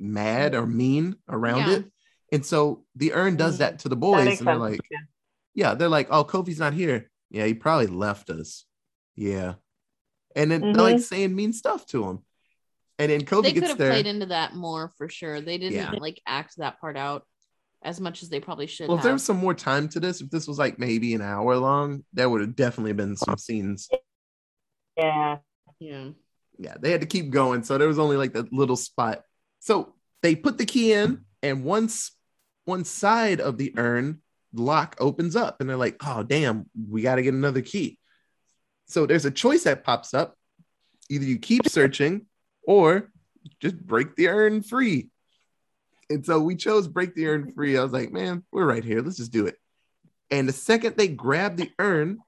[0.00, 1.76] mad or mean around Yeah.
[1.76, 1.84] it.
[2.32, 3.58] And so the urn does Mhm.
[3.58, 4.60] that to the boys, and they're sense.
[4.60, 4.98] like, Yeah.
[5.58, 7.10] Yeah, they're like, oh, Kofi's not here.
[7.30, 8.64] Yeah, he probably left us.
[9.16, 9.54] Yeah.
[10.36, 11.02] And then they're like Mhm.
[11.02, 12.20] saying mean stuff to him.
[13.00, 13.90] And then Kofi they could have there.
[13.90, 15.40] played into that more for sure.
[15.40, 15.90] They didn't Yeah.
[15.98, 17.26] like act that part out
[17.82, 20.20] as much as they probably should well, if there was some more time to this,
[20.20, 23.88] if this was like maybe an hour long, there would have definitely been some scenes.
[24.96, 25.38] yeah.
[25.80, 26.10] yeah.
[26.60, 27.64] Yeah, they had to keep going.
[27.64, 29.22] So there was only like that little spot.
[29.58, 32.12] So they put the key in, and once
[32.64, 37.16] one side of the urn lock opens up, and they're like, oh, damn, we got
[37.16, 37.98] to get another key.
[38.86, 40.34] So there's a choice that pops up.
[41.10, 42.26] Either you keep searching
[42.66, 43.10] or
[43.60, 45.10] just break the urn free.
[46.10, 47.76] And so we chose break the urn free.
[47.76, 49.02] I was like, man, we're right here.
[49.02, 49.56] Let's just do it.
[50.30, 52.18] And the second they grab the urn,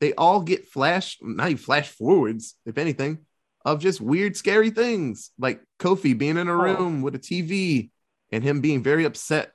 [0.00, 3.18] they all get flash, not even flash forwards, if anything,
[3.64, 6.56] of just weird, scary things like Kofi being in a Oh.
[6.56, 7.90] room with a TV
[8.30, 9.52] and him being very upset,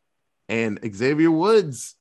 [0.49, 1.95] and Xavier Woods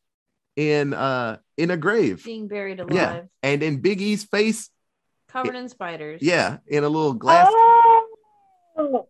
[0.61, 3.23] in uh in a grave, Being buried alive, Yeah.
[3.43, 4.69] and in Big E's face,
[5.29, 6.21] covered in spiders.
[6.23, 7.49] yeah, in a little glass.
[8.77, 9.09] Oh,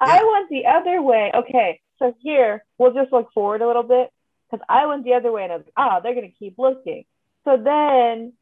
[0.00, 1.30] I went the other way.
[1.34, 4.08] Okay, so here we'll just look forward a little bit
[4.50, 7.04] because I went the other way and I was like, ah, they're gonna keep looking.
[7.44, 8.32] So then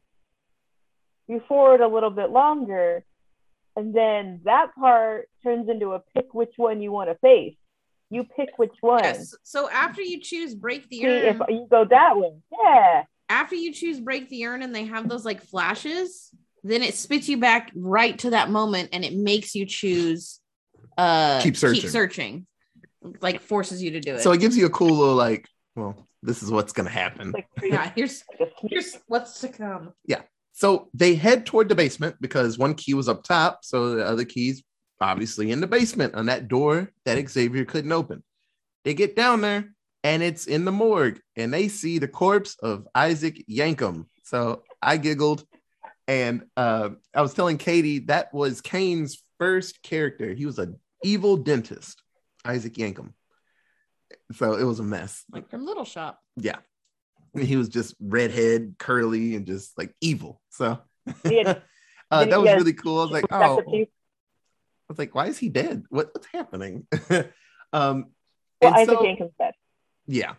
[1.27, 3.03] you forward a little bit longer,
[3.75, 7.55] and then that part turns into a pick which one you want to face.
[8.13, 9.03] You pick which one.
[9.03, 9.35] Yes.
[9.43, 12.33] So after you choose break the See if urn, you go that way.
[12.63, 13.03] Yeah.
[13.29, 16.29] after you choose break the urn and they have those like flashes,
[16.63, 20.39] then it spits you back right to that moment and it makes you choose
[20.97, 21.81] uh Keep searching.
[21.81, 22.47] Keep searching.
[23.21, 24.21] Like forces you to do it.
[24.21, 27.31] So it gives you a cool little like, well, this is what's gonna happen.
[27.31, 29.93] Like, yeah, here's like a sneak- here's what's to come.
[30.05, 30.21] Yeah.
[30.53, 34.23] So they head toward the basement because one key was up top, so the other
[34.23, 34.63] keys
[35.03, 38.23] obviously in the basement on that door that Xavier couldn't open.
[38.85, 42.87] They get down there and it's in the morgue, and they see the corpse of
[42.93, 44.05] Isaac Yankem.
[44.23, 45.45] So I giggled,
[46.07, 50.33] and uh, I was telling Katie that was Kane's first character.
[50.33, 52.01] He was an evil dentist,
[52.43, 53.13] Isaac Yankem.
[54.33, 55.23] So it was a mess.
[55.31, 56.19] Like from Little Shop.
[56.35, 56.57] Yeah.
[57.39, 60.41] He was just redhead, curly, and just like evil.
[60.49, 60.79] So
[61.23, 61.55] He uh,
[62.11, 62.99] that was really cool.
[62.99, 63.83] I was like, oh, to you.
[63.83, 63.87] I
[64.89, 65.83] was like, why is he dead?
[65.89, 66.87] What, what's happening?
[67.73, 68.07] um,
[68.61, 69.53] Well, Isaac so- Yankem's dead.
[70.07, 70.33] yeah.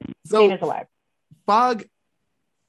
[0.00, 0.86] Kane So is alive.
[1.46, 1.84] fog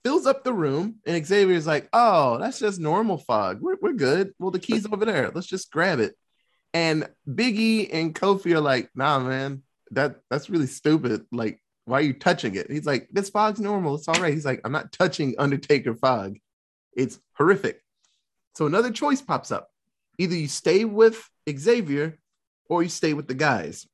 [0.04, 3.60] fills up the room, and Xavier's like, oh, that's just normal fog.
[3.62, 4.34] We're, we're good.
[4.39, 5.30] Well, the key's over there.
[5.34, 6.15] Let's just grab it.
[6.73, 11.25] And Biggie and Kofi are like, nah, man, that that's really stupid.
[11.32, 12.71] Like, why are you touching it?
[12.71, 13.95] He's like, this fog's normal.
[13.95, 14.34] It's all right.
[14.34, 16.38] He's like, I'm not touching Undertaker fog.
[16.95, 17.82] It's horrific.
[18.56, 19.68] So another choice pops up.
[20.19, 22.19] Either you stay with Xavier
[22.69, 23.88] or you stay with the guys.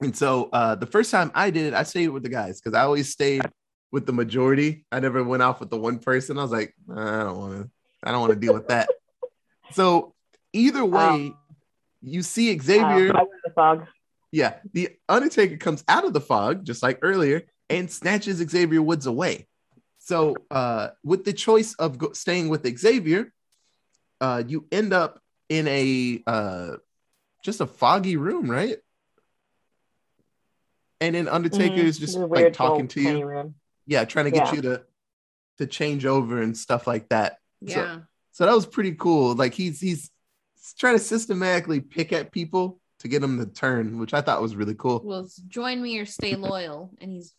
[0.00, 2.76] And so uh, the first time I did it, I stayed with the guys because
[2.76, 3.42] I always stayed
[3.92, 4.84] with the majority.
[4.90, 6.38] I never went off with the one person.
[6.38, 7.70] I was like, I don't want to.
[8.02, 8.88] I don't want to deal with that.
[9.72, 10.14] So
[10.52, 11.32] either way,
[12.02, 13.10] you see Xavier.
[13.10, 13.86] Um, I went in the fog.
[14.32, 19.06] Yeah, the Undertaker comes out of the fog, just like earlier, and snatches Xavier Woods
[19.06, 19.46] away.
[19.98, 23.32] So, uh, with the choice of go- staying with Xavier,
[24.20, 26.76] uh, you end up in a uh,
[27.44, 28.76] just a foggy room, right?
[31.00, 32.00] And then Undertaker is Mhm.
[32.00, 33.54] just like talking to you, room.
[33.86, 34.54] yeah, trying to get Yeah.
[34.54, 34.86] you to
[35.58, 37.38] to change over and stuff like that.
[37.62, 38.00] Yeah.
[38.32, 39.34] So that was pretty cool.
[39.34, 40.10] Like he's he's
[40.78, 44.56] trying to systematically pick at people to get them to turn, which I thought was
[44.56, 45.00] really cool.
[45.04, 47.34] Well, join me or stay loyal, and he's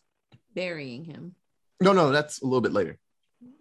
[0.54, 1.34] burying him.
[1.80, 2.98] No, no, that's a little bit later.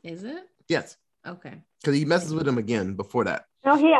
[0.03, 0.47] Is it?
[0.67, 1.61] Yes, Okay.
[1.81, 3.45] because he messes with him again before that.
[3.65, 3.95] No, he.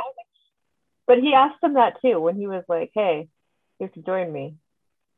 [1.08, 3.30] But he asked him that too when he was like, "Hey,
[3.80, 4.56] you have to join me."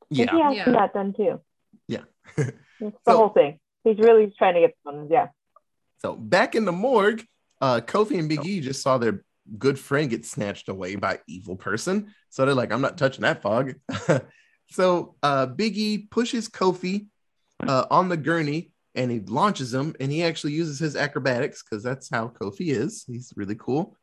[0.10, 1.42] Yeah, he asked him that then too.
[1.88, 2.04] Yeah.
[2.82, 3.60] It's the So- whole thing.
[3.84, 5.08] He's really trying to get them.
[5.10, 5.30] Yeah.
[6.02, 7.26] So back in the morgue,
[7.60, 9.24] uh, Kofi and Big E just saw their
[9.58, 12.14] good friend get snatched away by evil person.
[12.30, 13.74] So they're like, I'm not touching that fog.
[14.72, 17.08] so uh, Big E pushes Kofi
[17.68, 21.84] uh, on the gurney and he launches him and he actually uses his acrobatics because
[21.84, 23.04] that's how Kofi is.
[23.08, 23.98] He's really cool.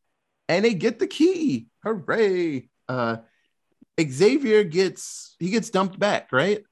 [0.48, 1.66] And they get the key.
[1.82, 2.68] Hooray.
[2.88, 3.16] Uh,
[4.00, 6.62] Xavier gets he gets dumped back, right?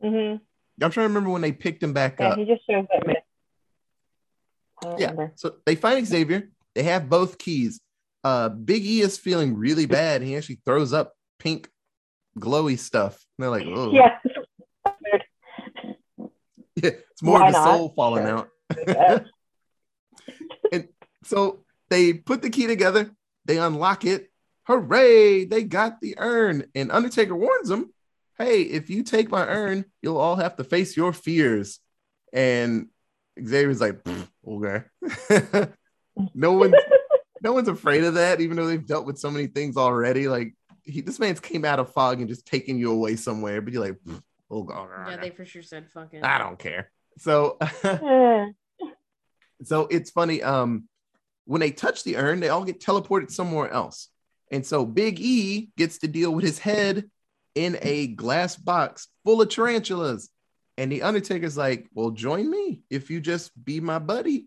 [0.00, 0.36] hmm
[0.82, 2.28] I'm trying to remember when they picked him back Yeah.
[2.30, 2.38] up.
[2.38, 3.04] He just shows up.
[4.98, 5.10] Yeah.
[5.10, 5.32] remember.
[5.36, 6.50] So they find Xavier.
[6.74, 7.80] They have both keys.
[8.24, 10.22] Uh, Big E is feeling really bad.
[10.22, 11.70] He actually throws up pink,
[12.38, 13.24] glowy stuff.
[13.38, 14.18] And they're like, oh, Yeah.
[15.04, 15.24] Weird.
[16.76, 18.50] it's more Why of the soul falling Sure.
[18.98, 19.26] out.
[20.72, 20.88] and
[21.24, 21.63] So
[21.94, 23.10] they put the key together,
[23.44, 24.30] they unlock it.
[24.66, 25.44] Hooray!
[25.44, 26.64] They got the urn.
[26.74, 27.92] And Undertaker warns them,
[28.36, 31.78] hey, if you take my urn, you'll all have to face your fears.
[32.32, 32.88] And
[33.38, 34.04] Xavier's like,
[34.46, 34.82] okay.
[36.34, 36.74] no one
[37.42, 40.26] no one's afraid of that, even though they've dealt with so many things already.
[40.28, 43.72] Like he, this man's came out of fog and just taking you away somewhere, but
[43.72, 43.98] you're like,
[44.50, 46.24] oh god, Yeah, they for sure said fucking.
[46.24, 46.90] I don't care.
[47.18, 47.58] So
[49.62, 50.42] so it's funny.
[50.42, 50.88] Um,
[51.44, 54.08] when they touch the urn, they all get teleported somewhere else.
[54.50, 57.10] And so Big E gets to deal with his head
[57.54, 60.30] in a glass box full of tarantulas.
[60.76, 62.82] And the Undertaker's like, Well, join me.
[62.90, 64.46] If you just be my buddy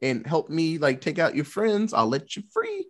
[0.00, 2.86] and help me like take out your friends, I'll let you free.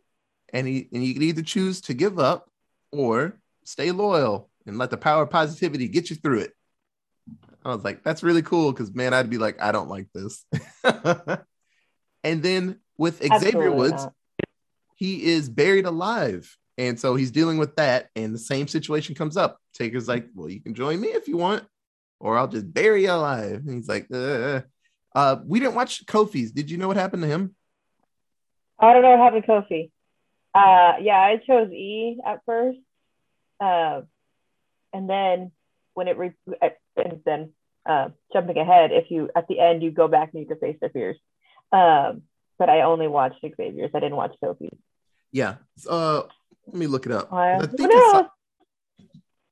[0.53, 2.49] And he and you can either choose to give up
[2.91, 6.53] or stay loyal and let the power of positivity get you through it.
[7.65, 10.45] I was like, that's really cool because man, I'd be like, I don't like this.
[12.25, 14.15] and then with Xavier Absolutely Woods, not.
[14.97, 16.57] he is buried alive.
[16.79, 18.09] And so he's dealing with that.
[18.17, 19.59] And the same situation comes up.
[19.75, 21.65] Taker's like, Well, you can join me if you want,
[22.21, 23.63] or I'll just bury you alive.
[23.67, 24.63] And he's like, uh,
[25.15, 26.53] uh, we didn't watch Kofi's.
[26.53, 27.55] Did you know what happened to him?
[28.79, 29.91] I don't know what happened to Kofi.
[30.55, 32.79] Uh, yeah, I chose E at first,
[33.59, 34.03] uh,
[34.93, 35.51] and then
[35.95, 37.53] when it re- uh, and then
[37.87, 40.77] uh, jumping ahead, if you at the end you go back and you can face
[40.81, 41.17] their fears.
[41.71, 42.23] Um,
[42.63, 43.91] but I only watched Xavier's.
[43.95, 44.79] I didn't watch Kofi's.
[45.33, 45.57] Yeah.
[45.89, 46.23] Uh,
[46.67, 47.33] let me look it up.
[47.33, 48.29] I, I I think I saw-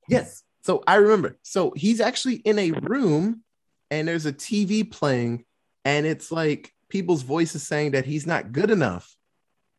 [0.08, 0.42] Yes.
[0.62, 1.36] So I remember.
[1.42, 3.42] So he's actually in a room
[3.90, 5.44] and there's a TV playing,
[5.84, 9.16] and it's like people's voices saying that he's not good enough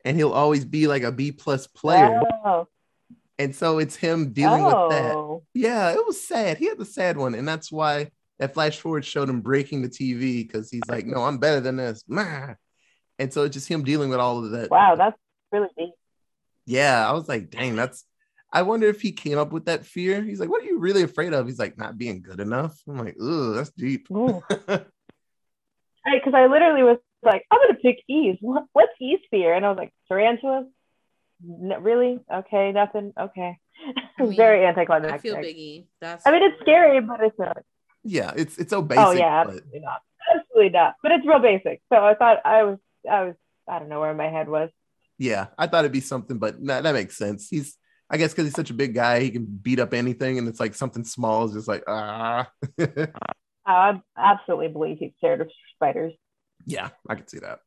[0.04, 2.20] and he'll always be like a B plus player.
[2.46, 2.68] Oh,
[3.40, 5.16] And so it's him dealing with that.
[5.16, 5.44] oh.
[5.54, 6.58] Yeah, it was sad.
[6.58, 7.36] He had the sad one.
[7.36, 11.24] And that's why that flash forward showed him breaking the TV because he's like, no,
[11.24, 12.04] I'm better than this.
[12.08, 12.56] Mah.
[13.22, 14.72] And so it's just him dealing with all of that.
[14.72, 15.16] Wow, that's
[15.52, 15.94] really deep.
[16.66, 18.04] Yeah, I was like, dang, that's.
[18.52, 20.24] I wonder if he came up with that fear.
[20.24, 21.46] He's like, what are you really afraid of?
[21.46, 22.78] He's like, not being good enough.
[22.88, 24.08] I'm like, ooh, that's deep.
[24.12, 24.42] Ooh.
[26.04, 28.38] Because I literally was like, I'm gonna pick E's.
[28.42, 29.54] What, what's E's fear?
[29.54, 30.66] And I was like, tarantulas.
[31.48, 32.20] N- really?
[32.34, 33.14] Okay, nothing.
[33.18, 33.60] Okay.
[34.20, 35.22] I mean, Very I anticlimactic.
[35.22, 35.86] feel Biggie.
[36.02, 36.26] That's.
[36.26, 37.58] I mean, it's scary, but it's not.
[38.04, 39.06] yeah, it's it's so oh, basic.
[39.06, 40.02] oh yeah, but absolutely not.
[40.36, 40.96] Absolutely not.
[41.04, 41.82] But it's real basic.
[41.94, 43.36] So I thought I was, I was,
[43.68, 44.70] I don't know where my head was.
[45.18, 47.48] yeah, I thought it'd be something, but nah, that makes sense.
[47.50, 47.78] He's,
[48.10, 50.60] I guess, because he's such a big guy, he can beat up anything, and it's
[50.60, 52.50] like something small is just like ah.
[53.66, 56.14] I absolutely believe he's scared of spiders.
[56.66, 57.60] Yeah, I can see that.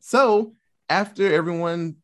[0.00, 0.54] So
[0.88, 1.96] after everyone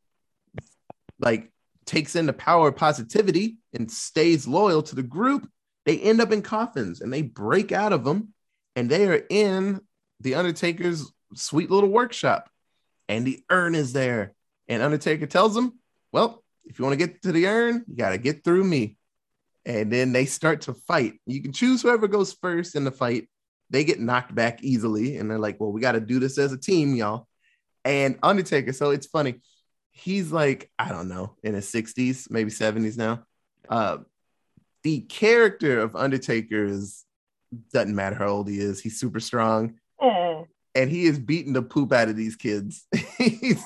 [1.18, 1.50] like
[1.86, 5.48] takes in the power of positivity and stays loyal to the group,
[5.86, 8.32] they end up in coffins and they break out of them
[8.76, 9.80] and they are in
[10.20, 12.50] the Undertaker's sweet little workshop.
[13.08, 14.34] And the urn is there.
[14.68, 15.78] And Undertaker tells them,
[16.12, 18.96] Well, if you want to get to the urn, you got to get through me.
[19.66, 21.20] And then they start to fight.
[21.26, 23.28] You can choose whoever goes first in the fight.
[23.70, 25.16] They get knocked back easily.
[25.16, 27.28] And they're like, Well, we got to do this as a team, y'all.
[27.84, 29.40] And Undertaker, so it's funny.
[29.92, 33.24] He's like, I don't know, in his 60s, maybe 70s now.
[33.68, 33.98] Uh,
[34.82, 37.04] the character of Undertaker is
[37.72, 39.78] doesn't matter how old he is, he's super strong.
[40.74, 42.86] And he is beating the poop out of these kids.
[43.18, 43.64] He's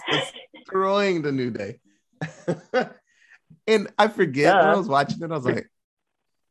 [0.55, 1.81] destroying the New Day.
[3.67, 5.69] and I forget when I was watching it, I was like,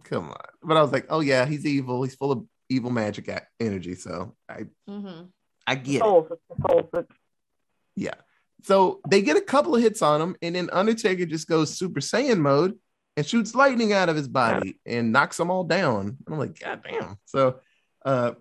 [0.03, 0.37] come on.
[0.63, 2.03] But I was like, oh yeah, he's evil.
[2.03, 3.95] He's full of evil magic energy.
[3.95, 5.23] So I hmm
[5.65, 5.99] I get it.
[5.99, 7.17] Souls, it's the souls, it's-
[7.95, 8.13] Yeah.
[8.63, 11.99] So they get a couple of hits on him, and then Undertaker just goes Super
[11.99, 12.77] Saiyan mode
[13.15, 16.17] and shoots lightning out of his body and knocks them all down.
[16.25, 17.17] And I'm like, God damn.
[17.25, 17.59] So
[18.05, 18.31] uh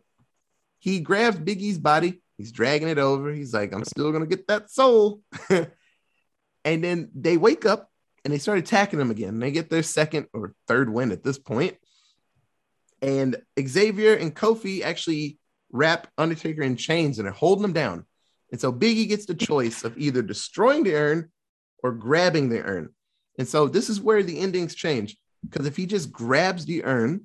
[0.86, 3.32] he grabs Big E's body, he's dragging it over.
[3.32, 5.20] He's like, I'm still gonna get that soul.
[5.50, 7.90] and then they wake up
[8.24, 9.40] and they start attacking him again.
[9.40, 11.76] They get their second or third win at this point.
[13.02, 15.38] And Xavier and Kofi actually
[15.72, 18.06] wrap Undertaker in chains and they're holding him down.
[18.52, 21.32] And so Biggie gets the choice of either destroying the urn
[21.82, 22.90] or grabbing the urn.
[23.40, 25.16] And so this is where the endings change.
[25.42, 27.24] Because if he just grabs the urn,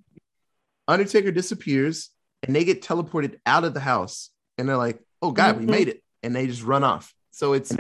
[0.87, 2.09] Undertaker disappears
[2.43, 4.29] and they get teleported out of the house.
[4.57, 5.69] And they're like, oh God, we Mhm.
[5.69, 6.03] made it.
[6.23, 7.13] And they just run off.
[7.31, 7.75] So it's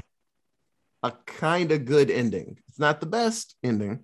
[1.03, 2.59] a kind of good ending.
[2.67, 4.03] It's not the best ending.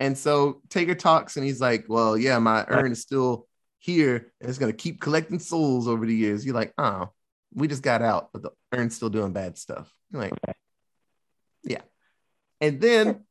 [0.00, 3.46] And so Taker talks and he's like, well, yeah, my urn is still
[3.78, 6.44] here and it's going to keep collecting souls over the years.
[6.44, 7.10] You're like, oh,
[7.52, 9.92] we just got out, but the urn's still doing bad stuff.
[10.10, 10.32] You're like,
[11.62, 11.82] yeah.
[12.60, 13.24] And then,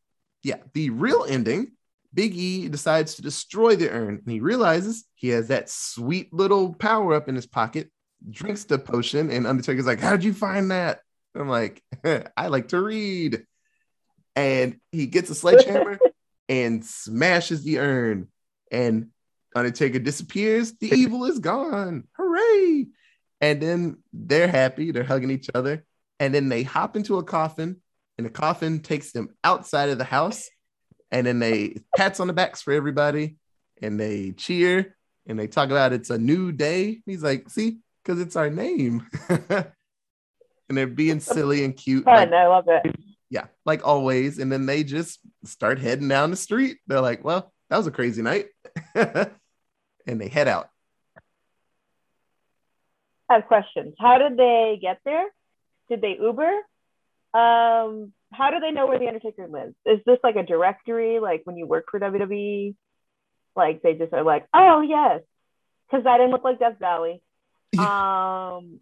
[0.43, 1.73] yeah, the real ending,
[2.13, 6.73] Big E decides to destroy the urn and he realizes he has that sweet little
[6.73, 7.89] power up in his pocket,
[8.29, 10.99] drinks the potion, and Undertaker's like, How'd you find that?
[11.35, 11.81] I'm like,
[12.37, 13.45] I like to read.
[14.35, 15.99] And he gets a sledgehammer
[16.49, 18.27] and smashes the urn.
[18.71, 19.09] And
[19.55, 20.73] Undertaker disappears.
[20.73, 22.07] The evil is gone.
[22.13, 22.87] Hooray.
[23.41, 24.91] And then they're happy.
[24.91, 25.85] They're hugging each other.
[26.19, 27.81] And then they hop into a coffin,
[28.17, 30.47] and the coffin takes them outside of the house.
[31.13, 33.37] And then they pats on the backs for everybody
[33.81, 34.97] and they cheer
[35.27, 37.01] and they talk about it's a new day.
[37.05, 39.07] He's like, see, because it's our name.
[39.29, 39.67] and
[40.69, 42.05] they're being silly and cute.
[42.05, 42.15] Fun.
[42.15, 42.95] like- I love it.
[43.29, 44.39] yeah, like always.
[44.39, 46.79] And then they just start heading down the street.
[46.87, 48.47] They're like, well, that was a crazy night.
[48.95, 49.29] and
[50.05, 50.69] they head out.
[53.29, 53.93] I have questions.
[53.99, 55.25] How did they get there?
[55.89, 56.51] Did they Uber?
[57.35, 59.75] Um, how do they know where the Undertaker lives?
[59.85, 62.75] Is this like a directory, like when you work for WWE?
[63.55, 65.21] Like they just are like, oh yes,
[65.89, 67.21] because that didn't look like Death Valley.
[67.79, 68.79] Um,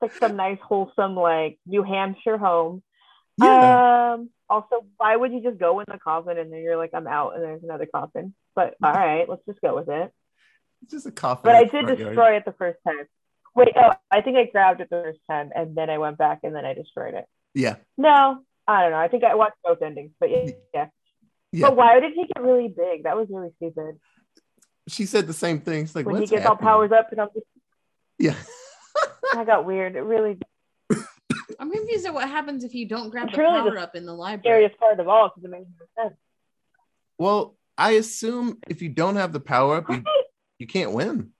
[0.00, 2.82] it's like some nice, wholesome, like New Hampshire home.
[3.36, 4.12] Yeah.
[4.14, 7.08] Um, also, why would you just go in the coffin and then you're like, I'm
[7.08, 8.34] out, and there's another coffin?
[8.54, 10.12] But all right, let's just go with it.
[10.82, 11.42] it's just a coffin.
[11.44, 11.98] But I did yard.
[11.98, 13.06] destroy it the first time.
[13.56, 16.40] Wait, oh, I think I grabbed it the first time and then I went back
[16.44, 17.24] and then I destroyed it.
[17.58, 17.76] Yeah.
[17.96, 18.98] No, I don't know.
[18.98, 20.50] I think I watched both endings, but yeah.
[20.72, 20.86] yeah.
[21.50, 21.68] Yeah.
[21.68, 23.02] But why did he get really big?
[23.02, 23.98] That was really stupid.
[24.86, 25.86] She said the same thing.
[25.86, 27.46] She's like, when he what's gets all powers up and I'm just,
[28.18, 28.34] Yeah.
[29.34, 29.96] I got weird.
[29.96, 30.38] It really
[31.58, 33.96] I'm confused at what happens if you don't grab It's the really the power up
[33.96, 34.40] in the library.
[34.42, 36.16] scariest part of all because it makes no sense.
[37.18, 40.04] Well, I assume if you don't have the power up, you,
[40.60, 41.30] you can't win.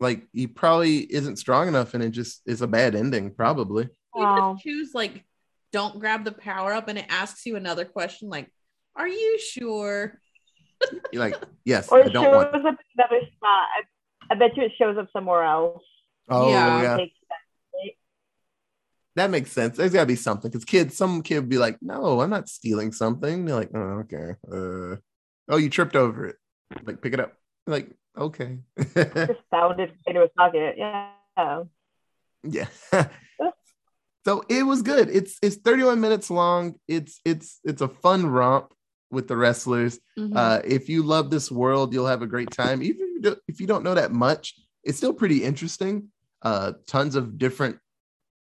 [0.00, 3.30] Like he probably isn't strong enough, and it just is a bad ending.
[3.30, 3.88] Probably.
[4.16, 4.52] You Wow.
[4.54, 5.24] just choose like
[5.72, 8.50] don't grab the power up and it asks you another question like,
[8.94, 10.18] are you sure?
[11.12, 12.66] You're like, yes, Or I it don't shows want.
[12.66, 13.66] up another spot.
[13.76, 13.82] I,
[14.30, 15.82] I bet you it shows up somewhere else.
[16.28, 16.96] Oh Yeah.
[16.98, 17.06] yeah,
[19.16, 19.76] that makes sense.
[19.76, 22.48] There's got to be something because kids, some kid would be like, "No, I'm not
[22.50, 24.96] stealing something." They're like, "Oh, okay." Uh,
[25.48, 26.36] oh, you tripped over it.
[26.84, 27.32] Like, pick it up.
[27.66, 28.58] Like, okay.
[28.76, 30.74] just found it into his pocket.
[30.76, 31.12] Yeah.
[32.44, 32.66] yeah.
[34.26, 35.08] so it was good.
[35.08, 36.74] It's it's 31 minutes long.
[36.88, 38.74] It's it's it's a fun romp
[39.12, 40.00] with the wrestlers.
[40.18, 40.32] Mhm.
[40.34, 42.82] Uh, if you love this world, you'll have a great time.
[42.82, 46.08] Even if you don't, if you don't know that much, it's still pretty interesting.
[46.42, 47.78] Uh, tons of different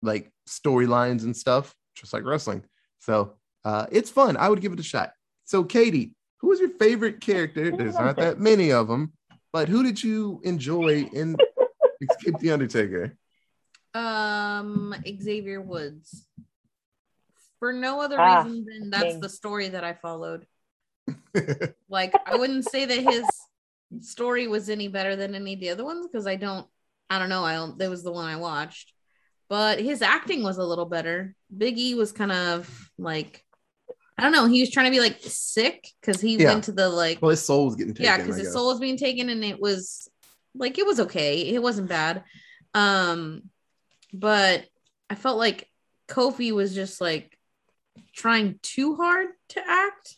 [0.03, 2.65] like storylines and stuff, just like wrestling.
[2.99, 4.37] So uh, it's fun.
[4.37, 5.13] I would give it a shot.
[5.45, 7.71] So, Katie, who was your favorite character?
[7.71, 9.13] There's not that many of them,
[9.53, 11.37] but who did you enjoy in
[12.03, 13.17] Escape the Undertaker?
[13.95, 16.27] Um, Xavier Woods.
[17.59, 19.21] For no other Ah, reason than that's dang.
[19.21, 20.47] the story that I followed.
[21.89, 23.29] Like, I wouldn't say that his
[24.01, 26.67] story was any better than any of the other ones because I don't,
[27.11, 27.45] I don't know.
[27.45, 28.93] I don't, that was the one I watched,
[29.49, 31.35] but his acting was a little better.
[31.55, 33.45] Big E was kind of like,
[34.17, 34.47] I don't know.
[34.47, 36.53] He was trying to be like sick because he Yeah.
[36.53, 38.05] went to the like, well, his soul was getting taken.
[38.05, 38.53] yeah, because his guess.
[38.55, 40.09] soul was being taken and it was
[40.55, 41.41] like, it was okay.
[41.49, 42.23] It wasn't bad.
[42.75, 43.51] Um,
[44.13, 44.65] but
[45.09, 45.69] I felt like
[46.09, 47.37] Kofi was just like
[48.15, 50.17] trying too hard to act.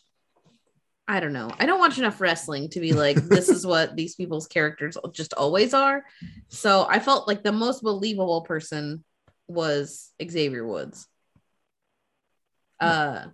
[1.09, 1.51] I don't know.
[1.59, 5.35] I don't watch enough wrestling to be like, this is what these people's characters just
[5.35, 6.05] always are.
[6.49, 9.05] So I felt like the most believable person
[9.47, 11.07] was Xavier Woods.
[12.81, 13.27] Uh,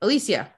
[0.00, 0.50] Alicia.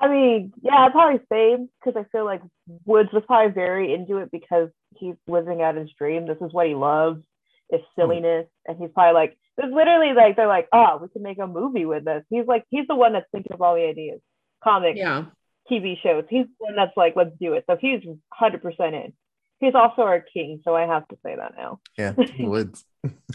[0.00, 2.40] I mean, yeah, I'd probably same because I feel like
[2.86, 6.26] Woods was probably very into it because he's living out his dream.
[6.26, 7.22] This is what he loves,
[7.70, 8.00] is hmm.
[8.00, 8.46] silliness.
[8.66, 11.84] And he's probably like, there's literally like, they're like, oh, we can make a movie
[11.86, 12.24] with this.
[12.30, 14.20] He's like, he's the one that's thinking of all the ideas,
[14.62, 15.26] comics, Yeah.
[15.70, 16.24] TV shows.
[16.28, 17.64] He's the one that's like, let's do it.
[17.68, 18.00] So he's
[18.40, 19.12] 100% in.
[19.60, 20.62] He's also our king.
[20.64, 21.80] So I have to say that now.
[21.96, 22.84] Yeah, Woods.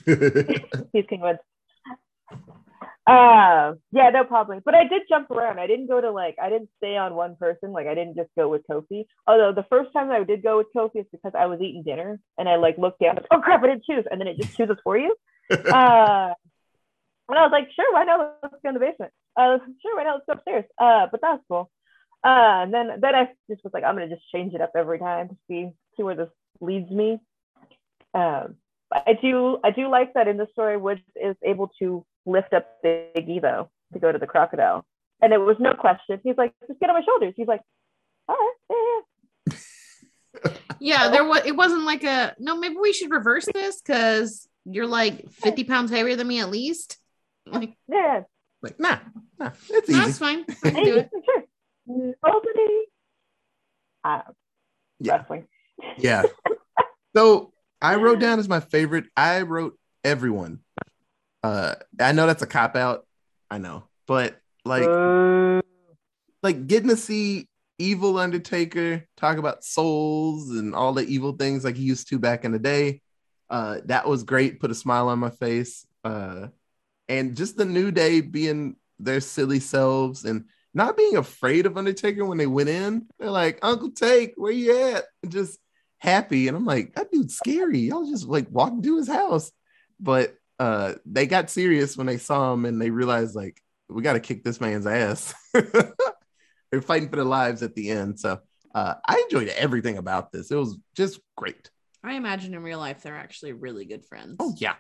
[0.06, 1.40] He's King Woods.
[3.08, 4.62] Uh, yeah, no problem.
[4.66, 5.60] But I did jump around.
[5.60, 7.72] I didn't go to like, I didn't stay on one person.
[7.72, 9.06] Like, I didn't just go with Kofi.
[9.28, 12.20] Although the first time I did go with Kofi is because I was eating dinner
[12.38, 13.20] and I like looked down.
[13.32, 13.64] Oh crap!
[13.64, 15.16] I didn't choose, and then it just chooses for you.
[15.52, 16.34] Uh,
[17.28, 18.38] and I was like, sure, why not?
[18.42, 19.12] Let's go in the basement.
[19.36, 20.16] Uh, sure, why not?
[20.16, 20.66] Let's go upstairs.
[20.80, 21.70] Uh, but that's cool.
[22.24, 24.98] Uh, and then then I just was like, I'm gonna just change it up every
[24.98, 27.20] time to see see where this leads me.
[28.14, 28.56] Um,
[28.92, 32.68] I do I do like that in the story, Woods is able to lift up
[32.84, 34.86] Big Evo to go to the crocodile,
[35.22, 36.20] and it was no question.
[36.24, 37.34] He's like, just get on my shoulders.
[37.36, 37.62] He's like,
[38.28, 39.56] all right, yeah,
[40.44, 40.52] yeah.
[40.80, 44.88] Yeah, there was it wasn't like a no, maybe we should reverse this because you're
[44.88, 46.98] like 50 pounds heavier than me at least.
[47.46, 48.22] Like, yeah.
[48.62, 48.98] like, nah,
[49.40, 50.20] nah, it's that's easy.
[50.20, 50.46] fine.
[50.64, 51.10] I can do it.
[51.26, 51.44] sure.
[51.88, 52.86] Nobody.
[54.04, 54.22] Uh,
[55.00, 55.18] Yeah.
[55.18, 55.48] Wrestling.
[55.98, 56.24] Yeah.
[57.16, 59.06] So I wrote down as my favorite.
[59.16, 60.60] I wrote everyone.
[61.46, 63.06] Uh, I know that's a cop out.
[63.52, 65.62] I know, but like, Uh,
[66.42, 71.76] like getting to see evil Undertaker talk about souls and all the evil things like
[71.76, 73.02] he used to back in the day.
[73.48, 74.60] Uh, that was great.
[74.60, 75.86] Put a smile on my face.
[76.04, 76.48] Uh,
[77.08, 82.26] and just the New Day being their silly selves and not being afraid of Undertaker
[82.26, 83.06] when they went in.
[83.20, 85.04] They're like, Uncle Take, where you at?
[85.22, 85.60] And just
[86.00, 86.48] happy.
[86.48, 87.80] And I'm like, that dude's scary.
[87.80, 89.52] Y'all just like walking to his house.
[90.00, 94.14] But uh, they got serious when they saw him and they realized like we got
[94.14, 95.34] to kick this man's ass.
[95.54, 98.20] They're fighting for their lives at the end.
[98.20, 98.40] So
[98.74, 100.52] uh, I enjoyed everything about this.
[100.52, 101.70] It was just great.
[102.04, 104.36] I imagine in real life they're actually really good friends.
[104.40, 104.76] Oh yeah,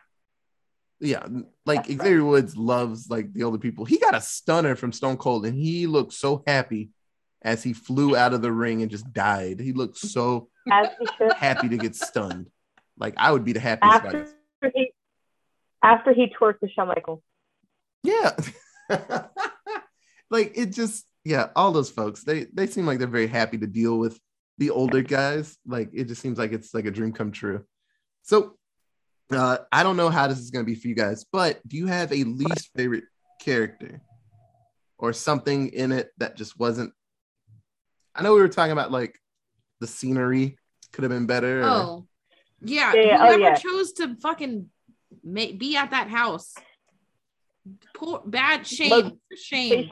[0.99, 1.25] yeah.
[1.65, 2.01] Like That's right.
[2.05, 3.85] Xavier Woods loves like the older people.
[3.85, 6.91] He got a stunner from Stone Cold, and he looked so happy
[7.41, 9.59] as he flew out of the ring and just died.
[9.59, 11.33] He looked so as he should.
[11.33, 12.49] happy to get stunned.
[12.97, 14.05] Like I would be the happiest.
[14.05, 14.27] After
[14.73, 14.91] he,
[15.85, 17.21] after he twerked with Shawn Michaels.
[18.03, 18.31] Yeah.
[20.29, 23.67] like it just yeah, all those folks, they they seem like they're very happy to
[23.67, 24.19] deal with
[24.57, 25.57] the older guys.
[25.65, 27.63] Like it just seems like it's like a dream come true.
[28.23, 28.57] So
[29.31, 31.87] uh I don't know how this is gonna be for you guys, but do you
[31.87, 33.05] have a least favorite
[33.41, 34.01] character
[34.97, 36.93] or something in it that just wasn't
[38.15, 39.19] I know we were talking about like
[39.81, 40.57] the scenery
[40.93, 41.61] could have been better.
[41.61, 42.07] or- Oh,
[42.61, 42.93] yeah.
[42.93, 43.17] Yeah, yeah.
[43.19, 43.55] Oh, Whoever yeah.
[43.55, 44.69] chose to fucking
[45.25, 46.53] ma- be at that house.
[47.95, 48.89] Poor, bad shame.
[48.91, 49.91] Look, shame.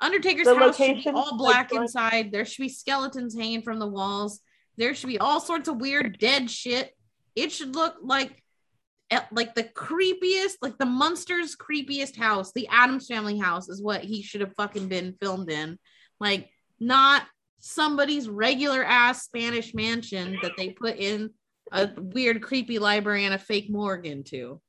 [0.00, 2.32] Undertaker's The house should be all black like- inside.
[2.32, 4.40] There should be skeletons hanging from the walls.
[4.76, 6.92] There should be all sorts of weird dead shit.
[7.34, 8.42] It should look like
[9.10, 12.52] eh, like the creepiest, like the Munsters creepiest house.
[12.52, 15.78] The Addams family house is what he should have fucking been filmed in.
[16.20, 17.22] Like not
[17.60, 21.30] somebody's regular ass Spanish mansion that they put in
[21.72, 24.60] a weird creepy library and a fake morgue into.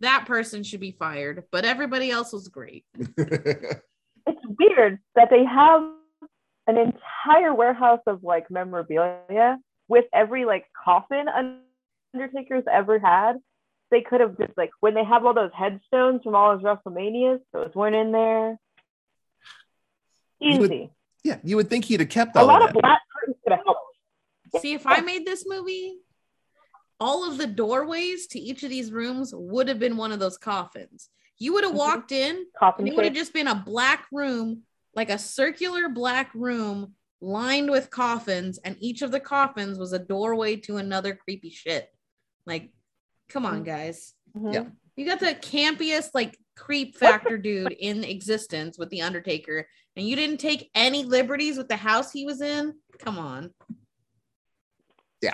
[0.00, 2.84] That person should be fired, but everybody else was great.
[4.26, 5.82] It's weird that they have
[6.66, 11.26] an entire warehouse of like memorabilia with every like coffin
[12.14, 13.34] Undertaker's ever had.
[13.90, 17.40] They could have just like when they have all those headstones from all his WrestleManias,
[17.52, 18.56] those weren't in there.
[20.40, 20.90] You would- Easy.
[21.22, 22.80] yeah, you would think he'd have kept A lot of of that.
[22.80, 23.80] black curtains could have helped.
[24.60, 25.98] See, if I made this movie,
[27.00, 30.38] all of the doorways to each of these rooms would have been one of those
[30.38, 31.10] coffins.
[31.38, 31.78] You would have Mhm.
[31.78, 34.62] walked in, Coffin and it would have just been a black room,
[34.94, 39.98] like a circular black room lined with coffins, and each of the coffins was a
[39.98, 41.92] doorway to another creepy shit.
[42.46, 42.70] Like,
[43.28, 44.14] come on, guys.
[44.36, 44.52] Mhm.
[44.52, 44.70] Yeah.
[44.96, 50.14] You got the campiest, like, creep factor dude in existence with The Undertaker, and you
[50.14, 52.78] didn't take any liberties with the house he was in?
[52.98, 53.52] Come on.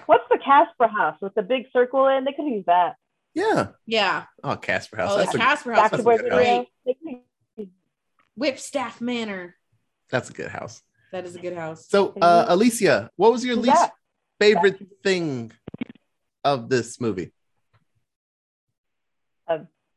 [0.06, 2.24] What's the Casper house with the big circle in?
[2.24, 2.96] They could use that.
[3.34, 3.68] Yeah.
[3.86, 4.24] Yeah.
[4.42, 5.12] Oh, Casper House.
[5.12, 6.28] Oh, That's the a, Casper House Back to was where house.
[6.30, 6.58] great.
[6.58, 6.64] were.
[6.86, 7.20] They could
[7.56, 7.68] use-
[8.36, 9.54] Whipstaff Manor.
[10.10, 10.82] that's a good house.
[11.12, 11.86] That is a good house.
[11.88, 13.92] So, uh, Alicia, what was your Who's least that?
[14.40, 15.52] favorite thing
[16.44, 17.32] of this movie?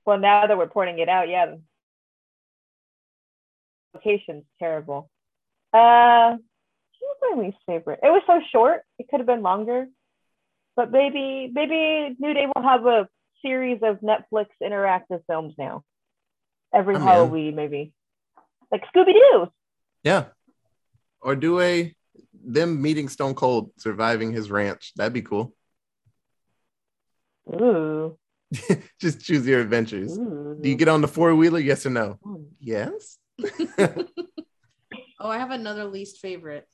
[0.06, 1.56] Well, now that we're pointing it out, yeah,
[3.94, 5.10] location's terrible.
[5.72, 6.41] Uh, what
[7.04, 7.99] was my least favorite?
[8.04, 9.88] It was so short; it could have been longer.
[10.76, 13.08] But maybe, maybe New Day will have a
[13.41, 15.84] series of Netflix interactive films now.
[16.74, 17.08] Every oh, I'm in.
[17.08, 17.93] Halloween, maybe,
[18.72, 19.47] like Scooby Doo.
[20.04, 20.26] Yeah.
[21.22, 21.93] Or do a
[22.34, 24.91] them meeting Stone Cold, surviving his ranch.
[24.95, 25.54] That'd be cool.
[27.54, 28.18] Ooh.
[28.99, 30.18] Just choose your adventures.
[30.18, 30.58] Ooh.
[30.60, 31.60] Do you get on the four wheeler?
[31.60, 32.20] Yes or no?
[32.24, 32.43] Hmm.
[32.60, 33.18] Yes.
[35.24, 36.68] Oh, I have another least favorite.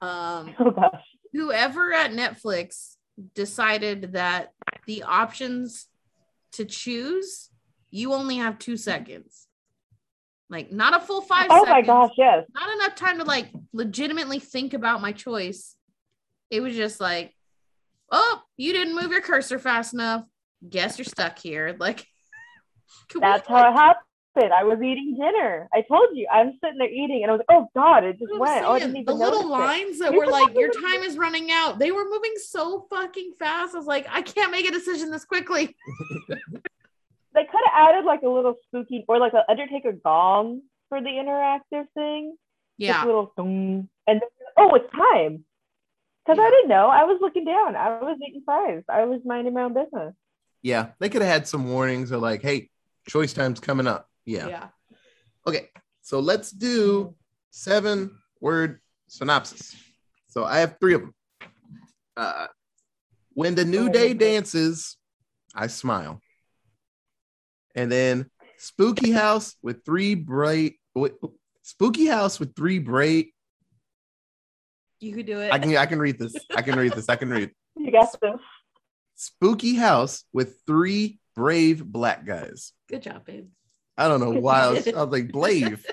[0.00, 1.02] Um, Oh gosh.
[1.32, 2.94] whoever at Netflix
[3.34, 4.52] decided that
[4.86, 5.86] the options
[6.52, 7.50] to choose,
[7.90, 9.46] you only have two seconds.
[10.50, 11.68] Like not a full five Oh seconds.
[11.70, 12.44] my gosh, yes.
[12.54, 15.74] Not enough time to like legitimately think about my choice.
[16.50, 17.34] It was just like,
[18.10, 20.24] oh, you didn't move your cursor fast enough.
[20.66, 21.76] Guess you're stuck here.
[21.78, 21.98] Like
[23.10, 23.74] can we, That's how it
[24.38, 24.52] happened.
[24.54, 25.68] I was eating dinner.
[25.72, 26.26] I told you.
[26.32, 28.72] I'm sitting there eating, and I was like, "Oh God, it just I'm went." Oh,
[28.72, 29.62] I didn't the little notice it.
[29.62, 31.78] lines that You're were like, your time is running out.
[31.78, 33.74] They were moving so fucking fast.
[33.74, 35.74] I was like, I can't make a decision this quickly.
[37.34, 41.08] They could have added like a little spooky or like an Undertaker gong for the
[41.10, 42.36] interactive thing.
[42.80, 43.04] Just Yeah.
[43.04, 45.44] a little dong, and then, oh, it's time.
[46.26, 46.88] Because I didn't know.
[46.88, 47.76] I was looking down.
[47.76, 48.82] I was eating fries.
[48.88, 50.14] I was minding my own business.
[50.62, 50.88] Yeah.
[50.98, 52.70] They could have had some warnings or like, hey,
[53.06, 54.08] choice time's coming up.
[54.28, 54.46] Yeah.
[54.48, 54.68] Yeah.
[55.46, 55.68] Okay.
[56.02, 57.14] So let's do
[57.50, 59.74] seven word synopsis.
[60.28, 61.14] So I have three of them.
[62.16, 62.46] Uh,
[63.32, 64.96] When the New Day dances,
[65.54, 66.20] I smile.
[67.74, 70.74] And then Spooky House with three bright
[71.62, 73.28] Spooky House with three bright.
[75.00, 75.52] You could do it.
[75.52, 76.34] I can I can read this.
[76.54, 77.08] I can read this.
[77.08, 77.50] I can read.
[77.76, 78.40] You got this.
[79.14, 82.72] Spooky House with three brave black guys.
[82.88, 83.48] Good job, babe.
[83.98, 85.84] I don't know why I was, I was like brave.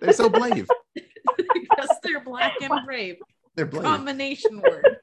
[0.00, 0.68] They're so brave.
[1.54, 3.16] because they're black and brave.
[3.54, 3.84] They're brave.
[3.84, 4.96] Combination word.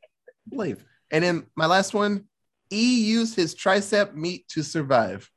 [0.45, 0.83] Brave.
[1.09, 2.25] And then my last one,
[2.71, 5.29] E used his tricep meat to survive.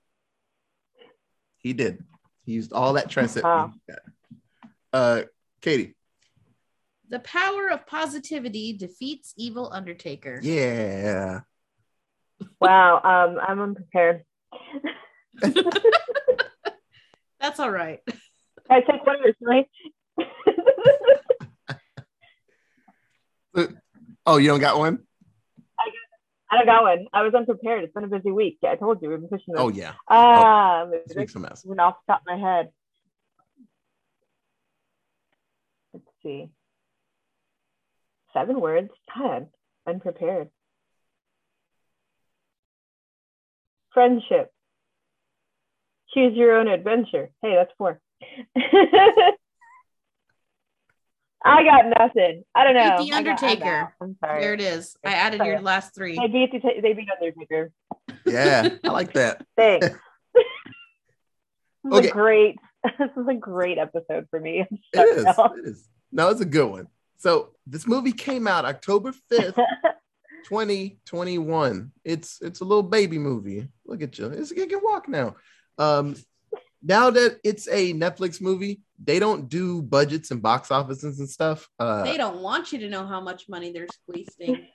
[1.58, 2.02] He did.
[2.44, 3.72] He used all that tricep Wow.
[3.88, 3.96] meat.
[4.92, 5.22] Uh,
[5.60, 5.94] Katie.
[7.08, 10.40] The power of positivity defeats evil Undertaker.
[10.42, 11.40] Yeah.
[12.60, 12.96] Wow.
[12.96, 14.24] Um, I'm unprepared.
[17.46, 18.00] That's all right.
[18.70, 19.68] I take one personally.
[24.28, 24.98] Oh, you don't got one?
[26.50, 27.06] I don't got one.
[27.12, 27.84] I was unprepared.
[27.84, 28.58] It's been a busy week.
[28.60, 29.62] Yeah, I told you we've been pushing this.
[29.62, 29.92] Oh yeah.
[30.08, 31.64] Um, Speak some mess.
[31.64, 32.70] went off the top of my head.
[35.94, 36.48] Let's see.
[38.32, 38.90] Seven words.
[39.16, 39.46] God,
[39.86, 40.50] unprepared.
[43.94, 44.52] Friendship.
[46.16, 47.30] Choose your own adventure.
[47.42, 48.00] Hey, that's four.
[51.44, 52.42] I got nothing.
[52.54, 52.96] I don't know.
[52.98, 53.74] Beat The I got- I'm Undertaker.
[53.76, 53.88] out.
[54.00, 54.40] I'm sorry.
[54.40, 54.96] There it is.
[55.04, 56.16] I added your last three.
[56.16, 57.70] They beat, the, they beat Undertaker.
[58.24, 59.44] Yeah, I like that.
[59.56, 59.86] Thanks.
[60.34, 60.44] this
[61.84, 62.08] is Okay.
[62.08, 62.56] a great.
[62.98, 64.60] This is a great episode for me.
[64.60, 65.22] I'm It is.
[65.22, 65.54] stuck now.
[65.56, 65.88] It is.
[66.12, 66.88] No, it's a good one.
[67.18, 69.54] So this movie came out October 5th,
[70.46, 71.92] 2021.
[72.04, 73.68] It's it's a little baby movie.
[73.86, 74.26] Look at you.
[74.26, 75.36] It's, it can walk now.
[75.78, 76.16] Um
[76.82, 81.68] now that it's a Netflix movie, they don't do budgets and box offices and stuff.
[81.78, 84.66] Uh they don't want you to know how much money they're squeezing.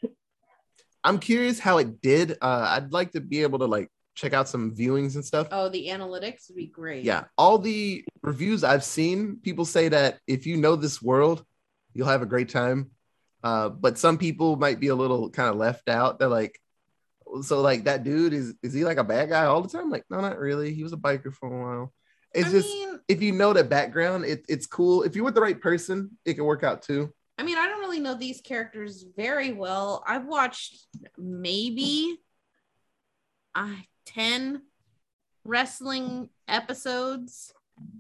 [1.04, 2.34] I'm curious how it did.
[2.42, 5.48] Uh I'd like to be able to like check out some viewings and stuff.
[5.52, 7.04] Oh, the analytics would be great.
[7.04, 11.44] Yeah, all the reviews I've seen, people say that if you know this world,
[11.94, 12.92] you'll have a great time.
[13.44, 16.20] Uh, but some people might be a little kind of left out.
[16.20, 16.60] They're like,
[17.42, 19.90] so like that dude is is he like a bad guy all the time?
[19.90, 20.74] Like, no, not really.
[20.74, 21.94] He was a biker for a while.
[22.34, 25.04] It's I just mean, if you know the background, it, it's cool.
[25.04, 27.12] If you're with the right person, it can work out too.
[27.38, 30.04] I mean, I don't really know these characters very well.
[30.08, 30.78] I've watched
[31.18, 32.18] maybe
[33.56, 33.76] uh,
[34.06, 34.62] 10
[35.44, 37.52] wrestling episodes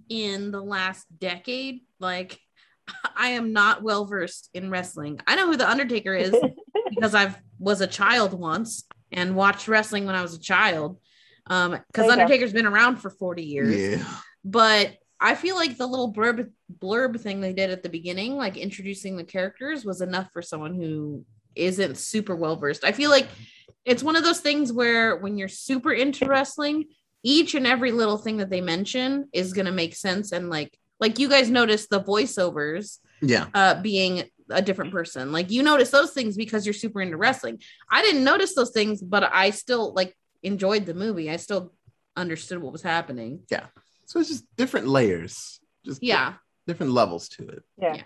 [0.10, 1.82] in the last decade.
[2.00, 2.40] Like,
[3.18, 5.20] I am not well versed in wrestling.
[5.28, 6.36] I know who the Undertaker is
[6.90, 11.00] because I've was a child once and watched wrestling when I was a child.
[11.48, 12.12] Um, because There.
[12.12, 14.06] Undertaker's been around for 40 years Yeah,
[14.44, 16.50] but I feel like the little blurb
[16.80, 20.74] blurb thing they did at the beginning, like introducing the characters, was enough for someone
[20.74, 22.84] who isn't super well versed.
[22.84, 23.28] I feel like
[23.86, 26.86] it's one of those things where when you're super into wrestling,
[27.24, 31.20] each and every little thing that they mention is gonna make sense and like like
[31.20, 35.32] you guys noticed the voiceovers yeah, uh being a different person.
[35.32, 37.60] Like you notice those things because you're super into wrestling.
[37.90, 41.30] I didn't notice those things, but I still like enjoyed the movie.
[41.30, 41.74] I still
[42.16, 43.42] understood what was happening.
[43.50, 43.68] Yeah.
[44.06, 46.34] So it's just different layers, just Yeah.
[46.68, 47.64] different levels to it.
[47.78, 47.96] yeah.
[47.96, 48.04] Yeah.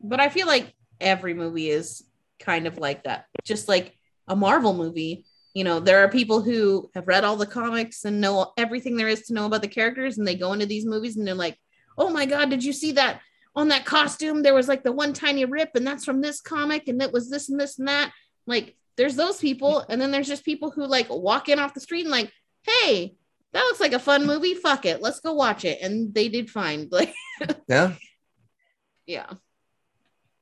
[0.00, 2.02] but I feel like every movie is
[2.40, 3.26] kind of like that.
[3.44, 3.96] Just like
[4.28, 5.24] a Marvel movie,
[5.54, 9.08] you know, there are people who have read all the comics and know everything there
[9.08, 11.56] is to know about the characters, and they go into these movies and they're like,
[11.98, 13.20] "Oh my god, did you see that
[13.54, 14.42] on that costume?
[14.42, 17.28] There was like the one tiny rip, and that's from this comic, and it was
[17.30, 18.12] this and this and that."
[18.46, 21.80] Like, there's those people, and then there's just people who like walk in off the
[21.80, 22.30] street and like,
[22.62, 23.16] "Hey."
[23.54, 24.54] That looks like a fun movie.
[24.54, 25.02] Fuck it.
[25.02, 25.82] Let's go watch it.
[25.82, 26.88] And they did fine.
[26.90, 27.14] Like,
[27.68, 27.92] Yeah.
[29.06, 29.26] yeah.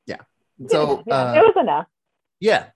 [0.07, 0.17] Yeah
[0.69, 1.87] so yeah, uh, it was enough.
[2.39, 2.67] yeah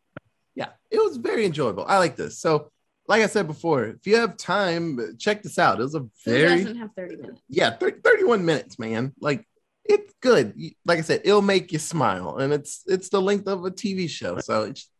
[0.54, 2.70] yeah it was very enjoyable i like this so
[3.06, 6.10] like i said before if you have time check this out it was a Who
[6.24, 7.42] very doesn't have 30 minutes?
[7.50, 9.46] yeah 30, 31 minutes man like
[9.84, 10.54] it's good.
[10.84, 14.08] Like i said it'll make you smile and it's it's the length of a tv
[14.08, 14.90] show so it's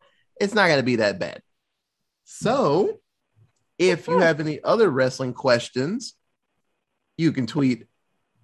[0.40, 1.42] it's not going to be that bad.
[2.24, 3.00] So
[3.78, 6.14] if you have any other wrestling questions
[7.16, 7.86] you can tweet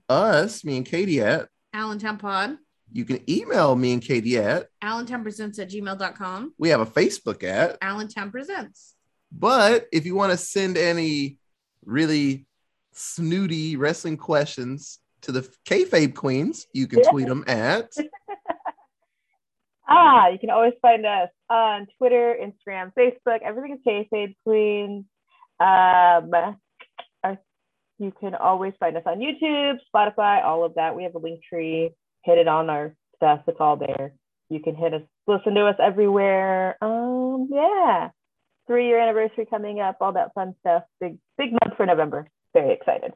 [0.09, 2.57] us me and katie at Allentown Pod,
[2.93, 7.45] you can email me and katie at Allentown Presents at gmail.com, we have a facebook
[7.45, 7.78] at.
[7.80, 8.95] Allentown Presents.
[9.32, 11.38] But if you want to send any
[11.84, 12.47] really
[12.93, 17.90] snooty wrestling questions to the kayfabe queens, you can tweet them at
[19.92, 23.42] Ah, you can always find us on Twitter, Instagram, Facebook.
[23.42, 25.04] Everything is Kayfabe Queens.
[25.58, 26.30] Um,
[27.24, 27.38] our-
[27.98, 30.94] you can always find us on YouTube, Spotify, all of that.
[30.96, 31.90] We have a link tree.
[32.24, 33.40] Hit it on our stuff.
[33.48, 34.12] It's all there.
[34.48, 36.76] You can hit us, listen to us everywhere.
[36.80, 38.10] Um, yeah.
[38.68, 40.84] three year anniversary coming up, all that fun stuff.
[41.00, 42.28] Big big month for November.
[42.54, 43.12] Very excited.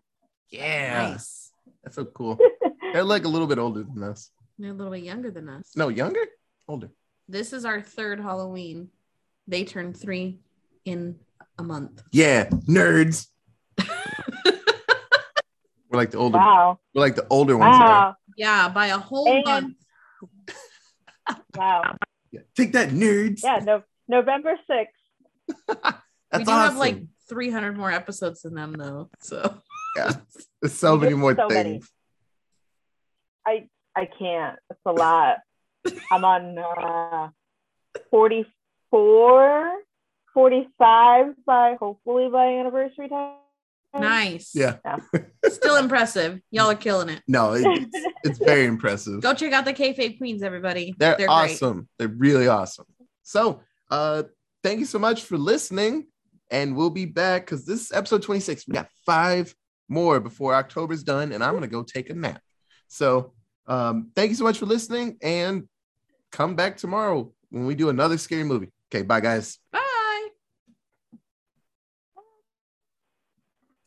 [0.50, 1.43] Yeah, Nice.
[1.82, 2.38] That's so cool.
[2.92, 4.30] They're like a little bit older than us.
[4.58, 5.72] They're a little bit younger than us.
[5.76, 6.20] No, younger,
[6.68, 6.90] older.
[7.28, 8.88] This is our third Halloween.
[9.48, 10.38] They turned three
[10.84, 11.16] in
[11.58, 12.02] a month.
[12.12, 13.26] Yeah, nerds.
[15.90, 16.38] We're like the older.
[16.38, 16.78] wow.
[16.94, 17.78] We're like the older ones.
[17.78, 17.84] now.
[17.86, 18.16] Wow.
[18.36, 19.76] Yeah, by a whole And- month.
[21.56, 21.96] Wow.
[22.32, 22.40] Yeah.
[22.56, 23.42] Take that, nerds.
[23.42, 24.86] Yeah, no November 6th.
[25.68, 25.96] That's
[26.38, 26.50] we do awesome.
[26.50, 29.08] have like 300 more episodes than them, though.
[29.20, 29.56] So
[29.96, 30.12] yeah.
[30.62, 31.72] There's so many more so many.
[31.72, 31.90] things.
[33.46, 34.58] I I can't.
[34.70, 35.38] It's a lot.
[36.10, 37.28] I'm on uh
[38.10, 39.72] 44,
[40.32, 43.36] 45 by hopefully by anniversary time.
[43.94, 44.52] nice.
[44.54, 44.76] Yeah.
[45.46, 46.40] Still impressive.
[46.50, 47.22] Y'all are killing it.
[47.28, 47.66] No, it's,
[48.24, 49.20] it's very impressive.
[49.20, 50.94] Go check out the Kayfabe Queens, everybody.
[50.98, 51.28] They're, great.
[51.28, 51.88] awesome.
[51.98, 52.86] They're really awesome.
[53.22, 54.24] So, uh,
[54.62, 56.08] thank you so much for listening,
[56.50, 58.66] and we'll be back because this is episode 26.
[58.66, 59.54] We got five
[59.88, 62.40] more before October's done, and I'm gonna go take a nap.
[62.88, 63.32] So,
[63.66, 65.68] um, thank you so much for listening, and
[66.32, 68.72] come back tomorrow when we do another scary movie.
[68.92, 69.58] Okay, bye, guys.
[69.72, 69.83] Bye.